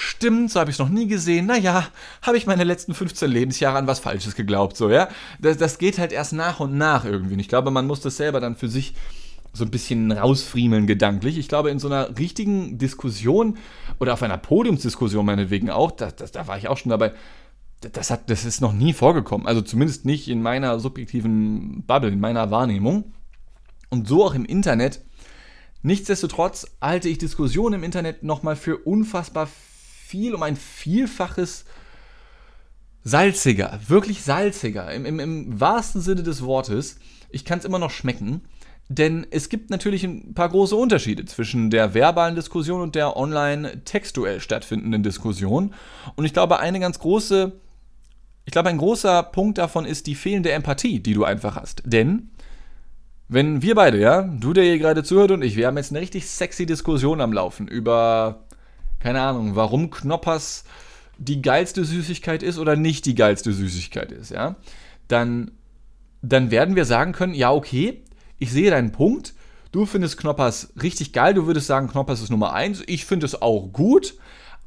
Stimmt, 0.00 0.52
so 0.52 0.60
habe 0.60 0.70
ich 0.70 0.76
es 0.76 0.78
noch 0.78 0.90
nie 0.90 1.08
gesehen. 1.08 1.46
Naja, 1.46 1.88
habe 2.22 2.36
ich 2.36 2.46
meine 2.46 2.62
letzten 2.62 2.94
15 2.94 3.28
Lebensjahre 3.28 3.78
an 3.78 3.88
was 3.88 3.98
Falsches 3.98 4.36
geglaubt, 4.36 4.76
so, 4.76 4.90
ja. 4.90 5.08
Das, 5.40 5.56
das 5.56 5.78
geht 5.78 5.98
halt 5.98 6.12
erst 6.12 6.32
nach 6.32 6.60
und 6.60 6.78
nach 6.78 7.04
irgendwie. 7.04 7.34
Und 7.34 7.40
ich 7.40 7.48
glaube, 7.48 7.72
man 7.72 7.88
muss 7.88 8.00
das 8.00 8.16
selber 8.16 8.38
dann 8.38 8.54
für 8.54 8.68
sich 8.68 8.94
so 9.52 9.64
ein 9.64 9.72
bisschen 9.72 10.12
rausfriemeln 10.12 10.86
gedanklich. 10.86 11.36
Ich 11.36 11.48
glaube, 11.48 11.70
in 11.70 11.80
so 11.80 11.88
einer 11.88 12.16
richtigen 12.16 12.78
Diskussion 12.78 13.58
oder 13.98 14.12
auf 14.12 14.22
einer 14.22 14.38
Podiumsdiskussion 14.38 15.26
meinetwegen 15.26 15.68
auch, 15.68 15.90
das, 15.90 16.14
das, 16.14 16.30
da 16.30 16.46
war 16.46 16.56
ich 16.56 16.68
auch 16.68 16.76
schon 16.76 16.90
dabei, 16.90 17.12
das, 17.80 18.10
hat, 18.10 18.30
das 18.30 18.44
ist 18.44 18.60
noch 18.60 18.72
nie 18.72 18.92
vorgekommen. 18.92 19.46
Also 19.46 19.60
zumindest 19.60 20.04
nicht 20.04 20.28
in 20.28 20.42
meiner 20.42 20.80
subjektiven 20.80 21.84
Bubble, 21.86 22.10
in 22.10 22.20
meiner 22.20 22.50
Wahrnehmung. 22.50 23.12
Und 23.90 24.06
so 24.06 24.24
auch 24.24 24.34
im 24.34 24.44
Internet 24.44 25.00
Nichtsdestotrotz 25.82 26.66
halte 26.80 27.08
ich 27.08 27.18
Diskussionen 27.18 27.76
im 27.76 27.84
Internet 27.84 28.24
nochmal 28.24 28.56
für 28.56 28.78
unfassbar 28.78 29.48
viel, 30.06 30.34
um 30.34 30.42
ein 30.42 30.56
Vielfaches 30.56 31.64
salziger, 33.04 33.78
wirklich 33.86 34.22
salziger, 34.22 34.92
im, 34.92 35.06
im, 35.06 35.20
im 35.20 35.60
wahrsten 35.60 36.00
Sinne 36.00 36.24
des 36.24 36.42
Wortes. 36.42 36.98
Ich 37.30 37.44
kann 37.44 37.60
es 37.60 37.64
immer 37.64 37.78
noch 37.78 37.90
schmecken. 37.90 38.42
Denn 38.90 39.26
es 39.30 39.50
gibt 39.50 39.68
natürlich 39.68 40.02
ein 40.02 40.32
paar 40.32 40.48
große 40.48 40.74
Unterschiede 40.74 41.26
zwischen 41.26 41.68
der 41.68 41.92
verbalen 41.92 42.34
Diskussion 42.34 42.80
und 42.80 42.94
der 42.94 43.18
online 43.18 43.84
textuell 43.84 44.40
stattfindenden 44.40 45.02
Diskussion. 45.02 45.74
Und 46.16 46.24
ich 46.24 46.32
glaube, 46.32 46.58
eine 46.58 46.80
ganz 46.80 46.98
große, 46.98 47.60
ich 48.48 48.52
glaube, 48.52 48.70
ein 48.70 48.78
großer 48.78 49.24
Punkt 49.24 49.58
davon 49.58 49.84
ist 49.84 50.06
die 50.06 50.14
fehlende 50.14 50.52
Empathie, 50.52 51.00
die 51.00 51.12
du 51.12 51.24
einfach 51.24 51.54
hast. 51.54 51.82
Denn 51.84 52.30
wenn 53.28 53.60
wir 53.60 53.74
beide, 53.74 54.00
ja, 54.00 54.22
du, 54.22 54.54
der 54.54 54.64
hier 54.64 54.78
gerade 54.78 55.04
zuhört 55.04 55.32
und 55.32 55.42
ich, 55.42 55.54
wir 55.54 55.66
haben 55.66 55.76
jetzt 55.76 55.92
eine 55.92 56.00
richtig 56.00 56.26
sexy 56.26 56.64
Diskussion 56.64 57.20
am 57.20 57.34
Laufen 57.34 57.68
über, 57.68 58.46
keine 59.00 59.20
Ahnung, 59.20 59.54
warum 59.54 59.90
Knoppers 59.90 60.64
die 61.18 61.42
geilste 61.42 61.84
Süßigkeit 61.84 62.42
ist 62.42 62.58
oder 62.58 62.74
nicht 62.74 63.04
die 63.04 63.14
geilste 63.14 63.52
Süßigkeit 63.52 64.12
ist, 64.12 64.30
ja, 64.30 64.56
dann, 65.08 65.50
dann 66.22 66.50
werden 66.50 66.74
wir 66.74 66.86
sagen 66.86 67.12
können, 67.12 67.34
ja, 67.34 67.52
okay, 67.52 68.02
ich 68.38 68.50
sehe 68.50 68.70
deinen 68.70 68.92
Punkt. 68.92 69.34
Du 69.72 69.84
findest 69.84 70.16
Knoppers 70.16 70.72
richtig 70.82 71.12
geil. 71.12 71.34
Du 71.34 71.46
würdest 71.46 71.66
sagen, 71.66 71.88
Knoppers 71.88 72.22
ist 72.22 72.30
Nummer 72.30 72.54
1. 72.54 72.82
Ich 72.86 73.04
finde 73.04 73.26
es 73.26 73.42
auch 73.42 73.70
gut. 73.74 74.14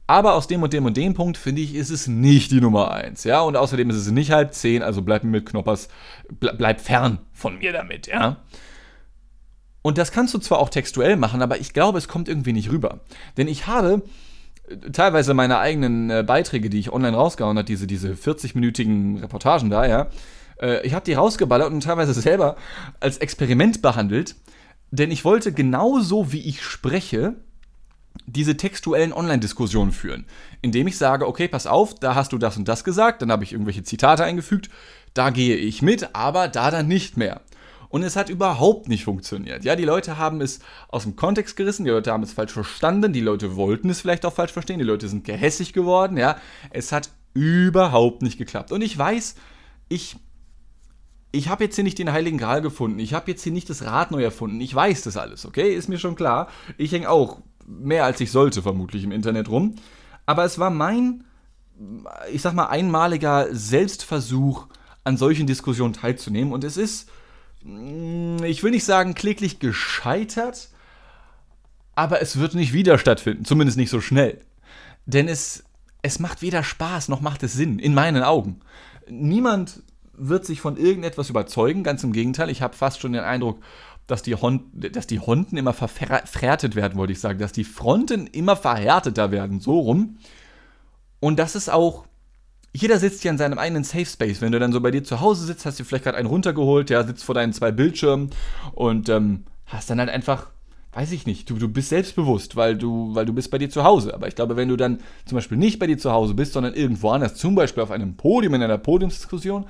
Aber 0.07 0.33
aus 0.33 0.47
dem 0.47 0.61
und 0.61 0.73
dem 0.73 0.85
und 0.85 0.97
dem 0.97 1.13
Punkt 1.13 1.37
finde 1.37 1.61
ich, 1.61 1.73
ist 1.73 1.89
es 1.89 2.07
nicht 2.07 2.51
die 2.51 2.59
Nummer 2.59 2.91
1. 2.91 3.23
Ja, 3.23 3.41
und 3.41 3.55
außerdem 3.55 3.89
ist 3.89 3.95
es 3.95 4.11
nicht 4.11 4.31
halb 4.31 4.53
10. 4.53 4.83
Also 4.83 5.01
bleib 5.01 5.23
mit 5.23 5.45
Knoppers, 5.45 5.87
bleib 6.29 6.81
fern 6.81 7.19
von 7.31 7.59
mir 7.59 7.71
damit. 7.71 8.07
Ja. 8.07 8.37
Und 9.81 9.97
das 9.97 10.11
kannst 10.11 10.33
du 10.33 10.37
zwar 10.37 10.59
auch 10.59 10.69
textuell 10.69 11.15
machen, 11.15 11.41
aber 11.41 11.59
ich 11.59 11.73
glaube, 11.73 11.97
es 11.97 12.07
kommt 12.07 12.27
irgendwie 12.29 12.53
nicht 12.53 12.71
rüber. 12.71 12.99
Denn 13.37 13.47
ich 13.47 13.67
habe 13.67 14.03
äh, 14.67 14.91
teilweise 14.91 15.33
meine 15.33 15.59
eigenen 15.59 16.09
äh, 16.09 16.23
Beiträge, 16.25 16.69
die 16.69 16.79
ich 16.79 16.91
online 16.91 17.15
rausgehauen 17.15 17.57
habe, 17.57 17.65
diese, 17.65 17.87
diese 17.87 18.13
40-minütigen 18.13 19.21
Reportagen 19.21 19.69
da, 19.69 19.85
ja, 19.87 20.09
äh, 20.61 20.85
ich 20.85 20.93
habe 20.93 21.05
die 21.05 21.13
rausgeballert 21.13 21.71
und 21.71 21.83
teilweise 21.83 22.13
selber 22.13 22.55
als 22.99 23.17
Experiment 23.17 23.81
behandelt, 23.81 24.35
denn 24.91 25.09
ich 25.09 25.25
wollte 25.25 25.51
genauso 25.51 26.31
wie 26.31 26.41
ich 26.41 26.61
spreche, 26.61 27.35
diese 28.25 28.57
textuellen 28.57 29.13
Online-Diskussionen 29.13 29.91
führen, 29.91 30.25
indem 30.61 30.87
ich 30.87 30.97
sage, 30.97 31.27
okay, 31.27 31.47
pass 31.47 31.67
auf, 31.67 31.95
da 31.95 32.15
hast 32.15 32.31
du 32.31 32.37
das 32.37 32.57
und 32.57 32.67
das 32.67 32.83
gesagt, 32.83 33.21
dann 33.21 33.31
habe 33.31 33.43
ich 33.43 33.53
irgendwelche 33.53 33.83
Zitate 33.83 34.23
eingefügt, 34.23 34.69
da 35.13 35.29
gehe 35.29 35.55
ich 35.55 35.81
mit, 35.81 36.15
aber 36.15 36.47
da 36.47 36.71
dann 36.71 36.87
nicht 36.87 37.17
mehr. 37.17 37.41
Und 37.89 38.03
es 38.03 38.15
hat 38.15 38.29
überhaupt 38.29 38.87
nicht 38.87 39.03
funktioniert. 39.03 39.65
Ja, 39.65 39.75
die 39.75 39.83
Leute 39.83 40.17
haben 40.17 40.39
es 40.39 40.59
aus 40.87 41.03
dem 41.03 41.17
Kontext 41.17 41.57
gerissen, 41.57 41.83
die 41.83 41.91
Leute 41.91 42.13
haben 42.13 42.23
es 42.23 42.31
falsch 42.31 42.53
verstanden, 42.53 43.11
die 43.11 43.19
Leute 43.19 43.57
wollten 43.57 43.89
es 43.89 43.99
vielleicht 43.99 44.25
auch 44.25 44.33
falsch 44.33 44.53
verstehen, 44.53 44.79
die 44.79 44.85
Leute 44.85 45.09
sind 45.09 45.25
gehässig 45.25 45.73
geworden, 45.73 46.15
ja. 46.15 46.37
Es 46.69 46.93
hat 46.93 47.09
überhaupt 47.33 48.21
nicht 48.21 48.37
geklappt. 48.37 48.71
Und 48.71 48.81
ich 48.81 48.97
weiß, 48.97 49.35
ich 49.89 50.15
ich 51.33 51.47
habe 51.47 51.63
jetzt 51.63 51.75
hier 51.75 51.83
nicht 51.85 51.97
den 51.97 52.11
Heiligen 52.11 52.37
Gral 52.37 52.61
gefunden, 52.61 52.99
ich 52.99 53.13
habe 53.13 53.31
jetzt 53.31 53.43
hier 53.43 53.53
nicht 53.53 53.69
das 53.69 53.85
Rad 53.85 54.11
neu 54.11 54.21
erfunden, 54.21 54.59
ich 54.59 54.75
weiß 54.75 55.03
das 55.03 55.15
alles, 55.15 55.45
okay? 55.45 55.73
Ist 55.73 55.87
mir 55.87 55.97
schon 55.97 56.15
klar. 56.15 56.49
Ich 56.77 56.91
hänge 56.91 57.09
auch 57.09 57.41
mehr 57.65 58.05
als 58.05 58.19
ich 58.21 58.31
sollte 58.31 58.61
vermutlich 58.61 59.03
im 59.03 59.11
Internet 59.11 59.49
rum. 59.49 59.75
Aber 60.25 60.45
es 60.45 60.59
war 60.59 60.69
mein, 60.69 61.23
ich 62.31 62.41
sag 62.41 62.53
mal, 62.53 62.67
einmaliger 62.67 63.47
Selbstversuch, 63.51 64.67
an 65.03 65.17
solchen 65.17 65.47
Diskussionen 65.47 65.93
teilzunehmen. 65.93 66.53
Und 66.53 66.63
es 66.63 66.77
ist, 66.77 67.09
mm, 67.63 68.43
ich 68.43 68.63
will 68.63 68.71
nicht 68.71 68.85
sagen, 68.85 69.15
kläglich 69.15 69.59
gescheitert, 69.59 70.69
aber 71.95 72.21
es 72.21 72.39
wird 72.39 72.55
nicht 72.55 72.73
wieder 72.73 72.97
stattfinden, 72.97 73.45
zumindest 73.45 73.77
nicht 73.77 73.89
so 73.89 74.01
schnell. 74.01 74.41
Denn 75.05 75.27
es, 75.27 75.63
es 76.01 76.19
macht 76.19 76.41
weder 76.41 76.63
Spaß 76.63 77.09
noch 77.09 77.21
macht 77.21 77.43
es 77.43 77.53
Sinn, 77.53 77.79
in 77.79 77.93
meinen 77.93 78.23
Augen. 78.23 78.61
Niemand 79.09 79.81
wird 80.13 80.45
sich 80.45 80.61
von 80.61 80.77
irgendetwas 80.77 81.29
überzeugen. 81.29 81.83
Ganz 81.83 82.03
im 82.03 82.13
Gegenteil, 82.13 82.49
ich 82.49 82.61
habe 82.61 82.75
fast 82.75 83.01
schon 83.01 83.13
den 83.13 83.23
Eindruck, 83.23 83.61
dass 84.07 84.23
die, 84.23 84.35
Hon 84.35 84.69
dass 84.73 85.07
die 85.07 85.19
Honten 85.19 85.57
immer 85.57 85.73
verhärtet 85.73 86.75
werden, 86.75 86.97
wollte 86.97 87.13
ich 87.13 87.19
sagen, 87.19 87.39
dass 87.39 87.51
die 87.51 87.63
Fronten 87.63 88.27
immer 88.27 88.55
verhärteter 88.55 89.31
werden, 89.31 89.59
so 89.59 89.79
rum. 89.79 90.17
Und 91.19 91.39
das 91.39 91.55
ist 91.55 91.69
auch, 91.69 92.05
jeder 92.73 92.99
sitzt 92.99 93.23
ja 93.23 93.31
in 93.31 93.37
seinem 93.37 93.57
eigenen 93.57 93.83
Safe 93.83 94.05
Space. 94.05 94.41
Wenn 94.41 94.51
du 94.51 94.59
dann 94.59 94.71
so 94.71 94.81
bei 94.81 94.91
dir 94.91 95.03
zu 95.03 95.21
Hause 95.21 95.45
sitzt, 95.45 95.65
hast 95.65 95.79
du 95.79 95.83
vielleicht 95.83 96.05
gerade 96.05 96.17
einen 96.17 96.27
runtergeholt, 96.27 96.89
der 96.89 97.05
sitzt 97.05 97.23
vor 97.23 97.35
deinen 97.35 97.53
zwei 97.53 97.71
Bildschirmen 97.71 98.29
und 98.73 99.09
ähm, 99.09 99.43
hast 99.65 99.89
dann 99.89 99.99
halt 99.99 100.09
einfach, 100.09 100.49
weiß 100.93 101.11
ich 101.11 101.25
nicht, 101.25 101.49
du, 101.49 101.57
du 101.57 101.67
bist 101.67 101.89
selbstbewusst, 101.89 102.55
weil 102.55 102.77
du, 102.77 103.13
weil 103.13 103.25
du 103.25 103.33
bist 103.33 103.51
bei 103.51 103.57
dir 103.57 103.69
zu 103.69 103.83
Hause. 103.83 104.13
Aber 104.13 104.27
ich 104.27 104.35
glaube, 104.35 104.55
wenn 104.55 104.69
du 104.69 104.77
dann 104.77 104.99
zum 105.25 105.37
Beispiel 105.37 105.57
nicht 105.57 105.79
bei 105.79 105.87
dir 105.87 105.97
zu 105.97 106.11
Hause 106.11 106.33
bist, 106.33 106.53
sondern 106.53 106.73
irgendwo 106.73 107.09
anders, 107.11 107.35
zum 107.35 107.55
Beispiel 107.55 107.83
auf 107.83 107.91
einem 107.91 108.15
Podium, 108.15 108.53
in 108.55 108.63
einer 108.63 108.77
Podiumsdiskussion, 108.77 109.65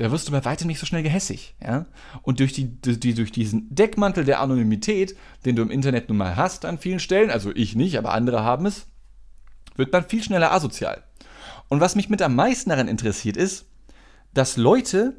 da 0.00 0.10
wirst 0.10 0.26
du 0.26 0.32
bei 0.32 0.42
weitem 0.46 0.66
nicht 0.66 0.78
so 0.78 0.86
schnell 0.86 1.02
gehässig. 1.02 1.54
Ja? 1.62 1.84
Und 2.22 2.40
durch, 2.40 2.54
die, 2.54 2.80
die, 2.80 3.12
durch 3.12 3.32
diesen 3.32 3.74
Deckmantel 3.74 4.24
der 4.24 4.40
Anonymität, 4.40 5.14
den 5.44 5.56
du 5.56 5.62
im 5.62 5.70
Internet 5.70 6.08
nun 6.08 6.16
mal 6.16 6.36
hast 6.36 6.64
an 6.64 6.78
vielen 6.78 7.00
Stellen, 7.00 7.30
also 7.30 7.50
ich 7.54 7.76
nicht, 7.76 7.98
aber 7.98 8.12
andere 8.12 8.42
haben 8.42 8.64
es, 8.64 8.86
wird 9.76 9.92
man 9.92 10.08
viel 10.08 10.22
schneller 10.22 10.52
asozial. 10.52 11.04
Und 11.68 11.80
was 11.80 11.96
mich 11.96 12.08
mit 12.08 12.22
am 12.22 12.34
meisten 12.34 12.70
daran 12.70 12.88
interessiert 12.88 13.36
ist, 13.36 13.66
dass 14.32 14.56
Leute, 14.56 15.16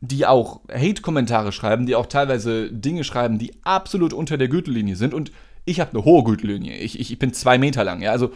die 0.00 0.26
auch 0.26 0.62
Hate-Kommentare 0.68 1.52
schreiben, 1.52 1.86
die 1.86 1.94
auch 1.94 2.06
teilweise 2.06 2.72
Dinge 2.72 3.04
schreiben, 3.04 3.38
die 3.38 3.54
absolut 3.62 4.12
unter 4.12 4.36
der 4.36 4.48
Gürtellinie 4.48 4.96
sind, 4.96 5.14
und 5.14 5.30
ich 5.64 5.78
habe 5.78 5.92
eine 5.92 6.04
hohe 6.04 6.24
Gürtellinie, 6.24 6.76
ich, 6.76 6.98
ich, 6.98 7.12
ich 7.12 7.18
bin 7.20 7.32
zwei 7.34 7.56
Meter 7.56 7.84
lang, 7.84 8.02
ja, 8.02 8.10
also 8.10 8.32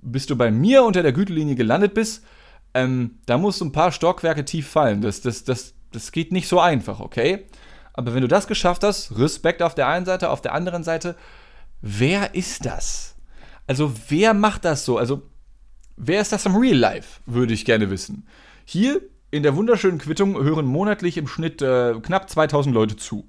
bis 0.00 0.24
du 0.24 0.34
bei 0.34 0.50
mir 0.50 0.82
unter 0.82 1.02
der 1.02 1.12
Gürtellinie 1.12 1.56
gelandet 1.56 1.92
bist, 1.92 2.24
ähm, 2.74 3.18
da 3.26 3.38
musst 3.38 3.60
du 3.60 3.66
ein 3.66 3.72
paar 3.72 3.92
Stockwerke 3.92 4.44
tief 4.44 4.68
fallen. 4.68 5.00
Das, 5.00 5.20
das, 5.20 5.44
das, 5.44 5.74
das 5.92 6.12
geht 6.12 6.32
nicht 6.32 6.48
so 6.48 6.60
einfach, 6.60 7.00
okay? 7.00 7.46
Aber 7.92 8.14
wenn 8.14 8.22
du 8.22 8.28
das 8.28 8.46
geschafft 8.46 8.84
hast, 8.84 9.18
Respekt 9.18 9.62
auf 9.62 9.74
der 9.74 9.88
einen 9.88 10.06
Seite, 10.06 10.30
auf 10.30 10.40
der 10.40 10.54
anderen 10.54 10.84
Seite, 10.84 11.16
wer 11.80 12.34
ist 12.34 12.64
das? 12.64 13.16
Also 13.66 13.92
wer 14.08 14.34
macht 14.34 14.64
das 14.64 14.84
so? 14.84 14.98
Also 14.98 15.22
wer 15.96 16.20
ist 16.20 16.32
das 16.32 16.46
im 16.46 16.56
Real 16.56 16.76
Life, 16.76 17.20
würde 17.26 17.52
ich 17.52 17.64
gerne 17.64 17.90
wissen. 17.90 18.26
Hier 18.64 19.00
in 19.30 19.42
der 19.42 19.56
wunderschönen 19.56 19.98
Quittung 19.98 20.42
hören 20.42 20.66
monatlich 20.66 21.16
im 21.16 21.28
Schnitt 21.28 21.62
äh, 21.62 21.94
knapp 22.00 22.30
2000 22.30 22.74
Leute 22.74 22.96
zu. 22.96 23.28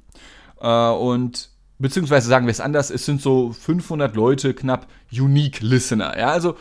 Äh, 0.60 0.90
und 0.90 1.50
beziehungsweise 1.80 2.28
sagen 2.28 2.46
wir 2.46 2.52
es 2.52 2.62
anders, 2.62 2.92
es 2.92 3.06
sind 3.06 3.22
so 3.22 3.52
500 3.52 4.16
Leute 4.16 4.54
knapp 4.54 4.88
Unique 5.12 5.62
Listener. 5.62 6.18
Ja, 6.18 6.30
also 6.30 6.56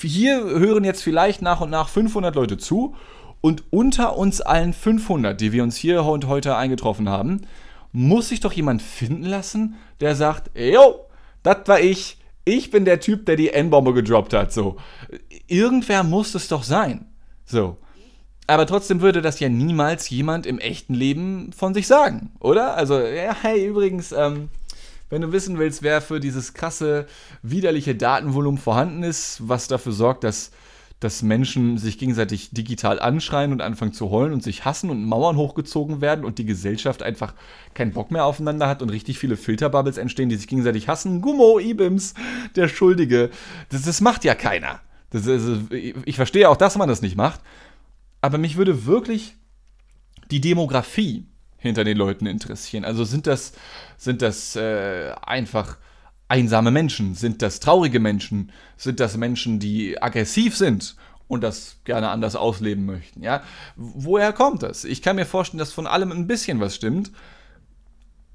hier 0.00 0.42
hören 0.42 0.84
jetzt 0.84 1.02
vielleicht 1.02 1.42
nach 1.42 1.60
und 1.60 1.70
nach 1.70 1.88
500 1.88 2.34
Leute 2.34 2.58
zu 2.58 2.94
und 3.40 3.64
unter 3.70 4.16
uns 4.16 4.40
allen 4.40 4.72
500, 4.72 5.40
die 5.40 5.52
wir 5.52 5.62
uns 5.62 5.76
hier 5.76 6.02
und 6.04 6.26
heute 6.26 6.56
eingetroffen 6.56 7.08
haben, 7.08 7.42
muss 7.92 8.28
sich 8.28 8.40
doch 8.40 8.52
jemand 8.52 8.82
finden 8.82 9.24
lassen, 9.24 9.76
der 10.00 10.14
sagt, 10.14 10.50
yo, 10.58 11.06
das 11.42 11.58
war 11.66 11.80
ich, 11.80 12.18
ich 12.44 12.70
bin 12.70 12.84
der 12.84 13.00
Typ, 13.00 13.26
der 13.26 13.36
die 13.36 13.50
N-Bombe 13.50 13.94
gedroppt 13.94 14.34
hat, 14.34 14.52
so. 14.52 14.76
Irgendwer 15.46 16.02
muss 16.02 16.34
es 16.34 16.48
doch 16.48 16.62
sein, 16.62 17.06
so. 17.44 17.76
Aber 18.46 18.66
trotzdem 18.66 19.00
würde 19.00 19.22
das 19.22 19.40
ja 19.40 19.48
niemals 19.48 20.08
jemand 20.10 20.46
im 20.46 20.58
echten 20.58 20.94
Leben 20.94 21.52
von 21.52 21.74
sich 21.74 21.86
sagen, 21.86 22.32
oder? 22.38 22.76
Also, 22.76 23.00
ja, 23.00 23.34
hey, 23.42 23.66
übrigens, 23.66 24.12
ähm, 24.12 24.48
wenn 25.08 25.22
du 25.22 25.32
wissen 25.32 25.58
willst, 25.58 25.82
wer 25.82 26.00
für 26.00 26.20
dieses 26.20 26.54
krasse, 26.54 27.06
widerliche 27.42 27.94
Datenvolumen 27.94 28.58
vorhanden 28.58 29.02
ist, 29.02 29.38
was 29.46 29.68
dafür 29.68 29.92
sorgt, 29.92 30.24
dass, 30.24 30.50
dass 30.98 31.22
Menschen 31.22 31.78
sich 31.78 31.98
gegenseitig 31.98 32.50
digital 32.50 32.98
anschreien 32.98 33.52
und 33.52 33.62
anfangen 33.62 33.92
zu 33.92 34.10
heulen 34.10 34.32
und 34.32 34.42
sich 34.42 34.64
hassen 34.64 34.90
und 34.90 35.04
Mauern 35.04 35.36
hochgezogen 35.36 36.00
werden 36.00 36.24
und 36.24 36.38
die 36.38 36.46
Gesellschaft 36.46 37.02
einfach 37.02 37.34
keinen 37.74 37.92
Bock 37.92 38.10
mehr 38.10 38.24
aufeinander 38.24 38.68
hat 38.68 38.82
und 38.82 38.90
richtig 38.90 39.18
viele 39.18 39.36
Filterbubbles 39.36 39.98
entstehen, 39.98 40.28
die 40.28 40.36
sich 40.36 40.48
gegenseitig 40.48 40.88
hassen. 40.88 41.20
Gummo, 41.20 41.60
Ibims, 41.60 42.14
der 42.56 42.68
Schuldige. 42.68 43.30
Das, 43.68 43.82
das 43.82 44.00
macht 44.00 44.24
ja 44.24 44.34
keiner. 44.34 44.80
Das, 45.10 45.24
das, 45.24 45.42
ich 45.70 46.16
verstehe 46.16 46.48
auch, 46.48 46.56
dass 46.56 46.76
man 46.76 46.88
das 46.88 47.02
nicht 47.02 47.16
macht. 47.16 47.40
Aber 48.20 48.38
mich 48.38 48.56
würde 48.56 48.86
wirklich 48.86 49.36
die 50.32 50.40
Demografie 50.40 51.26
hinter 51.58 51.84
den 51.84 51.96
Leuten 51.96 52.26
interessieren. 52.26 52.84
Also 52.84 53.04
sind 53.04 53.26
das, 53.26 53.52
sind 53.96 54.22
das 54.22 54.56
äh, 54.56 55.12
einfach 55.22 55.78
einsame 56.28 56.70
Menschen? 56.70 57.14
Sind 57.14 57.42
das 57.42 57.60
traurige 57.60 58.00
Menschen? 58.00 58.52
Sind 58.76 59.00
das 59.00 59.16
Menschen, 59.16 59.58
die 59.58 60.00
aggressiv 60.00 60.56
sind 60.56 60.96
und 61.28 61.42
das 61.42 61.78
gerne 61.84 62.08
anders 62.10 62.36
ausleben 62.36 62.86
möchten? 62.86 63.22
Ja? 63.22 63.42
Woher 63.76 64.32
kommt 64.32 64.62
das? 64.62 64.84
Ich 64.84 65.02
kann 65.02 65.16
mir 65.16 65.26
vorstellen, 65.26 65.58
dass 65.58 65.72
von 65.72 65.86
allem 65.86 66.12
ein 66.12 66.26
bisschen 66.26 66.60
was 66.60 66.74
stimmt. 66.74 67.12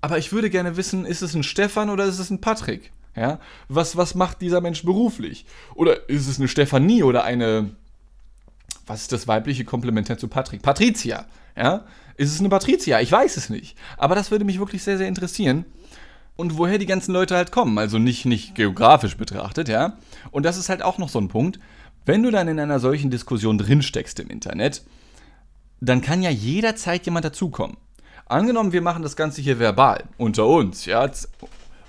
Aber 0.01 0.17
ich 0.17 0.31
würde 0.31 0.49
gerne 0.49 0.77
wissen, 0.77 1.05
ist 1.05 1.21
es 1.21 1.35
ein 1.35 1.43
Stefan 1.43 1.89
oder 1.89 2.05
ist 2.05 2.19
es 2.19 2.31
ein 2.31 2.41
Patrick? 2.41 2.91
Ja? 3.15 3.39
Was, 3.67 3.97
was 3.97 4.15
macht 4.15 4.41
dieser 4.41 4.61
Mensch 4.61 4.83
beruflich? 4.83 5.45
Oder 5.75 6.09
ist 6.09 6.27
es 6.27 6.39
eine 6.39 6.47
Stefanie 6.47 7.03
oder 7.03 7.23
eine, 7.23 7.71
was 8.85 9.01
ist 9.01 9.11
das 9.11 9.27
weibliche 9.27 9.65
Komplementär 9.65 10.17
zu 10.17 10.27
Patrick? 10.27 10.61
Patricia. 10.61 11.25
Ja? 11.55 11.85
Ist 12.17 12.33
es 12.33 12.39
eine 12.39 12.49
Patricia? 12.49 12.99
Ich 12.99 13.11
weiß 13.11 13.37
es 13.37 13.49
nicht. 13.49 13.77
Aber 13.97 14.15
das 14.15 14.31
würde 14.31 14.45
mich 14.45 14.59
wirklich 14.59 14.83
sehr, 14.83 14.97
sehr 14.97 15.07
interessieren. 15.07 15.65
und 16.35 16.57
woher 16.57 16.77
die 16.77 16.85
ganzen 16.85 17.13
Leute 17.13 17.35
halt 17.35 17.51
kommen. 17.51 17.77
Also 17.77 17.99
nicht, 17.99 18.25
nicht 18.25 18.55
geografisch 18.55 19.15
betrachtet, 19.15 19.69
ja. 19.69 19.97
Und 20.31 20.43
das 20.43 20.57
ist 20.57 20.69
halt 20.69 20.81
auch 20.81 20.97
noch 20.97 21.09
so 21.09 21.19
ein 21.19 21.27
Punkt. 21.27 21.59
Wenn 22.05 22.23
du 22.23 22.31
dann 22.31 22.47
in 22.47 22.59
einer 22.59 22.79
solchen 22.79 23.11
Diskussion 23.11 23.57
drinsteckst 23.57 24.19
im 24.19 24.29
Internet, 24.29 24.83
dann 25.81 26.01
kann 26.01 26.21
ja 26.23 26.31
jederzeit 26.31 27.05
jemand 27.05 27.25
dazukommen. 27.25 27.77
Angenommen, 28.25 28.71
wir 28.71 28.81
machen 28.81 29.03
das 29.03 29.15
Ganze 29.15 29.41
hier 29.41 29.59
verbal, 29.59 30.05
unter 30.17 30.47
uns, 30.47 30.85
ja, 30.85 31.11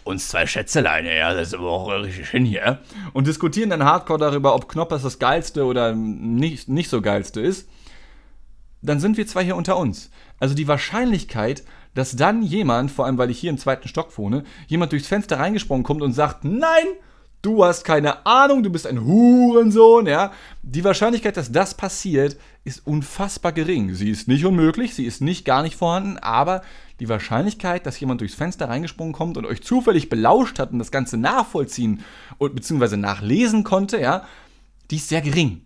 uns 0.04 0.28
zwei 0.28 0.46
Schätzeleine, 0.46 1.16
ja, 1.16 1.34
das 1.34 1.48
ist 1.48 1.54
aber 1.54 1.70
auch 1.70 1.88
richtig 1.88 2.28
schön 2.28 2.44
hier, 2.44 2.80
und 3.12 3.26
diskutieren 3.26 3.70
dann 3.70 3.84
hardcore 3.84 4.18
darüber, 4.18 4.54
ob 4.54 4.68
Knoppers 4.68 5.02
das 5.02 5.18
geilste 5.18 5.64
oder 5.64 5.94
nicht, 5.94 6.68
nicht 6.68 6.88
so 6.88 7.00
geilste 7.00 7.40
ist, 7.40 7.68
dann 8.82 9.00
sind 9.00 9.16
wir 9.16 9.26
zwei 9.26 9.44
hier 9.44 9.56
unter 9.56 9.76
uns. 9.76 10.10
Also 10.40 10.54
die 10.54 10.66
Wahrscheinlichkeit, 10.66 11.62
dass 11.94 12.16
dann 12.16 12.42
jemand, 12.42 12.90
vor 12.90 13.06
allem 13.06 13.18
weil 13.18 13.30
ich 13.30 13.38
hier 13.38 13.50
im 13.50 13.58
zweiten 13.58 13.86
Stock 13.86 14.16
wohne, 14.18 14.44
jemand 14.66 14.92
durchs 14.92 15.06
Fenster 15.06 15.38
reingesprungen 15.38 15.84
kommt 15.84 16.02
und 16.02 16.12
sagt, 16.12 16.44
nein, 16.44 16.86
du 17.42 17.64
hast 17.64 17.84
keine 17.84 18.24
Ahnung, 18.24 18.62
du 18.62 18.70
bist 18.70 18.86
ein 18.86 19.04
Hurensohn, 19.04 20.06
ja. 20.06 20.32
Die 20.62 20.84
Wahrscheinlichkeit, 20.84 21.36
dass 21.36 21.52
das 21.52 21.76
passiert, 21.76 22.36
ist 22.64 22.86
unfassbar 22.86 23.52
gering. 23.52 23.94
Sie 23.94 24.10
ist 24.10 24.28
nicht 24.28 24.44
unmöglich, 24.44 24.94
sie 24.94 25.04
ist 25.04 25.20
nicht 25.20 25.44
gar 25.44 25.62
nicht 25.62 25.76
vorhanden, 25.76 26.18
aber 26.18 26.62
die 27.00 27.08
Wahrscheinlichkeit, 27.08 27.84
dass 27.84 27.98
jemand 27.98 28.20
durchs 28.20 28.36
Fenster 28.36 28.68
reingesprungen 28.68 29.12
kommt 29.12 29.36
und 29.36 29.44
euch 29.44 29.62
zufällig 29.62 30.08
belauscht 30.08 30.60
hat 30.60 30.70
und 30.70 30.78
das 30.78 30.92
Ganze 30.92 31.16
nachvollziehen 31.16 32.04
und 32.38 32.54
beziehungsweise 32.54 32.96
nachlesen 32.96 33.64
konnte, 33.64 34.00
ja, 34.00 34.24
die 34.90 34.96
ist 34.96 35.08
sehr 35.08 35.20
gering. 35.20 35.62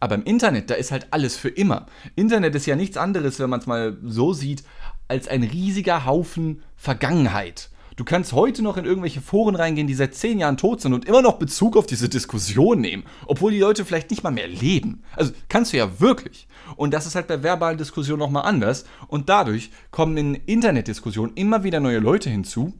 Aber 0.00 0.14
im 0.14 0.24
Internet, 0.24 0.70
da 0.70 0.74
ist 0.74 0.92
halt 0.92 1.08
alles 1.10 1.36
für 1.36 1.48
immer. 1.48 1.86
Internet 2.14 2.54
ist 2.54 2.66
ja 2.66 2.76
nichts 2.76 2.96
anderes, 2.96 3.40
wenn 3.40 3.50
man 3.50 3.60
es 3.60 3.66
mal 3.66 3.96
so 4.04 4.32
sieht, 4.32 4.62
als 5.08 5.26
ein 5.26 5.42
riesiger 5.42 6.04
Haufen 6.04 6.62
Vergangenheit. 6.76 7.70
Du 7.98 8.04
kannst 8.04 8.32
heute 8.32 8.62
noch 8.62 8.76
in 8.76 8.84
irgendwelche 8.84 9.20
Foren 9.20 9.56
reingehen, 9.56 9.88
die 9.88 9.94
seit 9.94 10.14
zehn 10.14 10.38
Jahren 10.38 10.56
tot 10.56 10.80
sind 10.80 10.92
und 10.92 11.04
immer 11.06 11.20
noch 11.20 11.32
Bezug 11.32 11.76
auf 11.76 11.84
diese 11.84 12.08
Diskussion 12.08 12.80
nehmen, 12.80 13.02
obwohl 13.26 13.50
die 13.50 13.58
Leute 13.58 13.84
vielleicht 13.84 14.10
nicht 14.10 14.22
mal 14.22 14.30
mehr 14.30 14.46
leben. 14.46 15.02
Also 15.16 15.32
kannst 15.48 15.72
du 15.72 15.78
ja 15.78 15.98
wirklich. 15.98 16.46
Und 16.76 16.94
das 16.94 17.06
ist 17.06 17.16
halt 17.16 17.26
bei 17.26 17.42
verbalen 17.42 17.76
Diskussionen 17.76 18.20
nochmal 18.20 18.44
anders. 18.44 18.84
Und 19.08 19.28
dadurch 19.28 19.72
kommen 19.90 20.16
in 20.16 20.36
Internetdiskussionen 20.36 21.34
immer 21.34 21.64
wieder 21.64 21.80
neue 21.80 21.98
Leute 21.98 22.30
hinzu, 22.30 22.72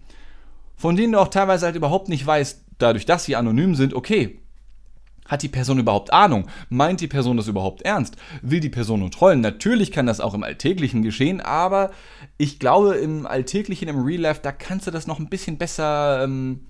von 0.77 0.95
denen 0.95 1.15
du 1.15 1.19
auch 1.19 1.27
teilweise 1.27 1.67
halt 1.67 1.75
überhaupt 1.75 2.09
nicht 2.09 2.25
weißt, 2.25 2.63
dadurch, 2.79 3.05
dass 3.05 3.25
sie 3.25 3.35
anonym 3.35 3.75
sind, 3.75 3.95
okay, 3.95 4.39
hat 5.29 5.43
die 5.43 5.49
Person 5.49 5.79
überhaupt 5.79 6.13
Ahnung? 6.13 6.49
Meint 6.71 7.01
die 7.01 7.07
Person 7.07 7.37
das 7.37 7.47
überhaupt 7.47 7.83
ernst? 7.83 8.17
Will 8.43 8.61
die 8.61 8.69
Person 8.69 9.01
nur 9.01 9.11
trollen? 9.11 9.41
Natürlich 9.41 9.93
kann 9.93 10.07
das 10.07 10.21
auch 10.21 10.35
im 10.35 10.43
Alltäglichen 10.43 11.03
geschehen, 11.03 11.41
aber 11.41 11.91
ich 12.39 12.59
glaube, 12.59 12.97
im 12.97 13.27
Alltäglichen, 13.27 13.89
im 13.89 14.01
Real 14.01 14.23
Life, 14.23 14.41
da 14.43 14.51
kannst 14.51 14.87
du 14.87 14.91
das 14.91 15.07
noch 15.07 15.19
ein 15.19 15.29
bisschen 15.29 15.59
besser 15.59 16.25
ähm, 16.25 16.61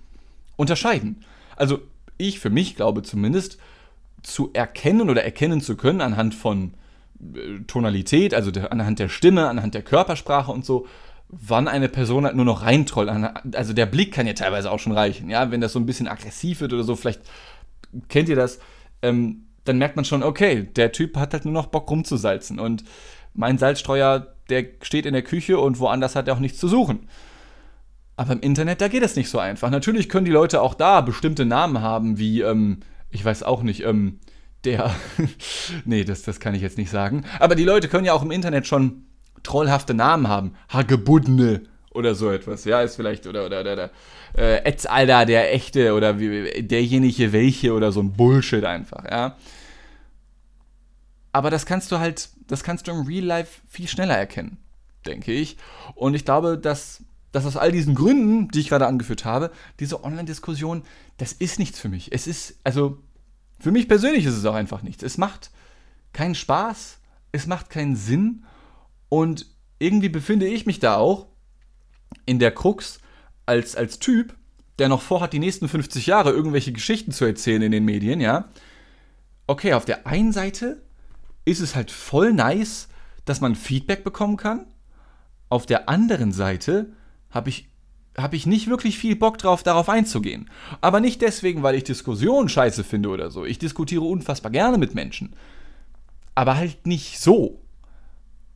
unterscheiden. 0.56 1.24
Also 1.56 1.78
ich 2.18 2.40
für 2.40 2.50
mich 2.50 2.76
glaube 2.76 3.02
zumindest, 3.02 3.58
zu 4.22 4.50
erkennen 4.52 5.08
oder 5.08 5.24
erkennen 5.24 5.60
zu 5.60 5.76
können 5.76 6.00
anhand 6.00 6.34
von 6.34 6.74
äh, 7.20 7.60
Tonalität, 7.66 8.34
also 8.34 8.50
der, 8.50 8.72
anhand 8.72 8.98
der 8.98 9.08
Stimme, 9.08 9.48
anhand 9.48 9.74
der 9.74 9.82
Körpersprache 9.82 10.50
und 10.50 10.64
so, 10.64 10.86
wann 11.28 11.68
eine 11.68 11.88
Person 11.88 12.24
halt 12.24 12.36
nur 12.36 12.44
noch 12.44 12.62
reintrollt. 12.62 13.10
Also 13.54 13.72
der 13.72 13.86
Blick 13.86 14.12
kann 14.12 14.26
ja 14.26 14.32
teilweise 14.32 14.70
auch 14.70 14.78
schon 14.78 14.92
reichen, 14.92 15.28
ja, 15.28 15.50
wenn 15.50 15.60
das 15.60 15.72
so 15.72 15.78
ein 15.78 15.86
bisschen 15.86 16.08
aggressiv 16.08 16.60
wird 16.60 16.72
oder 16.72 16.84
so, 16.84 16.96
vielleicht 16.96 17.20
kennt 18.08 18.28
ihr 18.28 18.36
das, 18.36 18.58
ähm, 19.02 19.46
dann 19.64 19.78
merkt 19.78 19.96
man 19.96 20.04
schon, 20.04 20.22
okay, 20.22 20.68
der 20.76 20.92
Typ 20.92 21.16
hat 21.16 21.32
halt 21.32 21.44
nur 21.44 21.54
noch 21.54 21.66
Bock 21.66 21.90
rumzusalzen. 21.90 22.58
Und 22.58 22.84
mein 23.34 23.58
Salzstreuer, 23.58 24.34
der 24.48 24.64
steht 24.82 25.06
in 25.06 25.12
der 25.12 25.22
Küche 25.22 25.58
und 25.58 25.78
woanders 25.78 26.16
hat 26.16 26.28
er 26.28 26.34
auch 26.34 26.40
nichts 26.40 26.58
zu 26.58 26.68
suchen. 26.68 27.08
Aber 28.16 28.32
im 28.32 28.40
Internet, 28.40 28.80
da 28.80 28.88
geht 28.88 29.02
es 29.02 29.14
nicht 29.14 29.30
so 29.30 29.38
einfach. 29.38 29.70
Natürlich 29.70 30.08
können 30.08 30.24
die 30.24 30.32
Leute 30.32 30.60
auch 30.60 30.74
da 30.74 31.02
bestimmte 31.02 31.44
Namen 31.44 31.82
haben, 31.82 32.18
wie, 32.18 32.40
ähm, 32.40 32.80
ich 33.10 33.24
weiß 33.24 33.42
auch 33.42 33.62
nicht, 33.62 33.84
ähm, 33.84 34.18
der. 34.64 34.92
nee, 35.84 36.02
das, 36.04 36.22
das 36.22 36.40
kann 36.40 36.54
ich 36.54 36.62
jetzt 36.62 36.78
nicht 36.78 36.90
sagen. 36.90 37.24
Aber 37.38 37.54
die 37.54 37.64
Leute 37.64 37.88
können 37.88 38.04
ja 38.04 38.14
auch 38.14 38.22
im 38.22 38.32
Internet 38.32 38.66
schon 38.66 39.04
trollhafte 39.42 39.94
Namen 39.94 40.28
haben. 40.28 40.54
Hagebudne 40.68 41.62
oder 41.98 42.14
so 42.14 42.30
etwas. 42.30 42.64
Ja, 42.64 42.80
ist 42.80 42.96
vielleicht, 42.96 43.26
oder, 43.26 43.44
oder, 43.44 43.60
oder, 43.60 43.72
oder 43.72 43.90
äh, 44.36 44.64
Etzalder, 44.68 45.26
der 45.26 45.52
echte 45.52 45.92
oder 45.94 46.14
derjenige 46.14 47.32
welche 47.32 47.74
oder 47.74 47.92
so 47.92 48.00
ein 48.00 48.12
Bullshit 48.12 48.64
einfach, 48.64 49.04
ja. 49.04 49.36
Aber 51.32 51.50
das 51.50 51.66
kannst 51.66 51.92
du 51.92 51.98
halt, 51.98 52.30
das 52.46 52.62
kannst 52.62 52.86
du 52.86 52.92
im 52.92 53.06
Real 53.06 53.24
Life 53.24 53.60
viel 53.68 53.88
schneller 53.88 54.16
erkennen, 54.16 54.58
denke 55.06 55.32
ich. 55.32 55.56
Und 55.94 56.14
ich 56.14 56.24
glaube, 56.24 56.56
dass, 56.56 57.02
dass 57.32 57.46
aus 57.46 57.56
all 57.56 57.70
diesen 57.70 57.94
Gründen, 57.94 58.48
die 58.48 58.60
ich 58.60 58.68
gerade 58.68 58.86
angeführt 58.86 59.24
habe, 59.24 59.50
diese 59.78 60.02
Online-Diskussion, 60.04 60.82
das 61.18 61.32
ist 61.32 61.58
nichts 61.58 61.78
für 61.78 61.88
mich. 61.88 62.12
Es 62.12 62.26
ist, 62.26 62.58
also, 62.64 62.98
für 63.60 63.72
mich 63.72 63.88
persönlich 63.88 64.24
ist 64.24 64.36
es 64.36 64.44
auch 64.46 64.54
einfach 64.54 64.82
nichts. 64.82 65.02
Es 65.02 65.18
macht 65.18 65.50
keinen 66.12 66.34
Spaß, 66.34 66.98
es 67.32 67.46
macht 67.46 67.70
keinen 67.70 67.96
Sinn 67.96 68.44
und 69.08 69.46
irgendwie 69.78 70.08
befinde 70.08 70.46
ich 70.46 70.66
mich 70.66 70.80
da 70.80 70.96
auch 70.96 71.27
in 72.26 72.38
der 72.38 72.50
Krux, 72.50 73.00
als, 73.46 73.76
als 73.76 73.98
Typ, 73.98 74.34
der 74.78 74.88
noch 74.88 75.02
vorhat, 75.02 75.32
die 75.32 75.38
nächsten 75.38 75.68
50 75.68 76.06
Jahre 76.06 76.30
irgendwelche 76.30 76.72
Geschichten 76.72 77.12
zu 77.12 77.24
erzählen 77.24 77.62
in 77.62 77.72
den 77.72 77.84
Medien, 77.84 78.20
ja. 78.20 78.48
Okay, 79.46 79.72
auf 79.72 79.84
der 79.84 80.06
einen 80.06 80.32
Seite 80.32 80.82
ist 81.44 81.60
es 81.60 81.74
halt 81.74 81.90
voll 81.90 82.32
nice, 82.32 82.88
dass 83.24 83.40
man 83.40 83.54
Feedback 83.54 84.04
bekommen 84.04 84.36
kann. 84.36 84.66
Auf 85.48 85.66
der 85.66 85.88
anderen 85.88 86.32
Seite 86.32 86.92
habe 87.30 87.48
ich, 87.48 87.68
hab 88.16 88.34
ich 88.34 88.46
nicht 88.46 88.68
wirklich 88.68 88.98
viel 88.98 89.16
Bock 89.16 89.38
drauf, 89.38 89.62
darauf 89.62 89.88
einzugehen. 89.88 90.50
Aber 90.80 91.00
nicht 91.00 91.22
deswegen, 91.22 91.62
weil 91.62 91.74
ich 91.74 91.84
Diskussionen 91.84 92.48
scheiße 92.48 92.84
finde 92.84 93.08
oder 93.08 93.30
so. 93.30 93.46
Ich 93.46 93.58
diskutiere 93.58 94.02
unfassbar 94.02 94.52
gerne 94.52 94.76
mit 94.76 94.94
Menschen. 94.94 95.34
Aber 96.34 96.56
halt 96.56 96.86
nicht 96.86 97.18
so. 97.18 97.62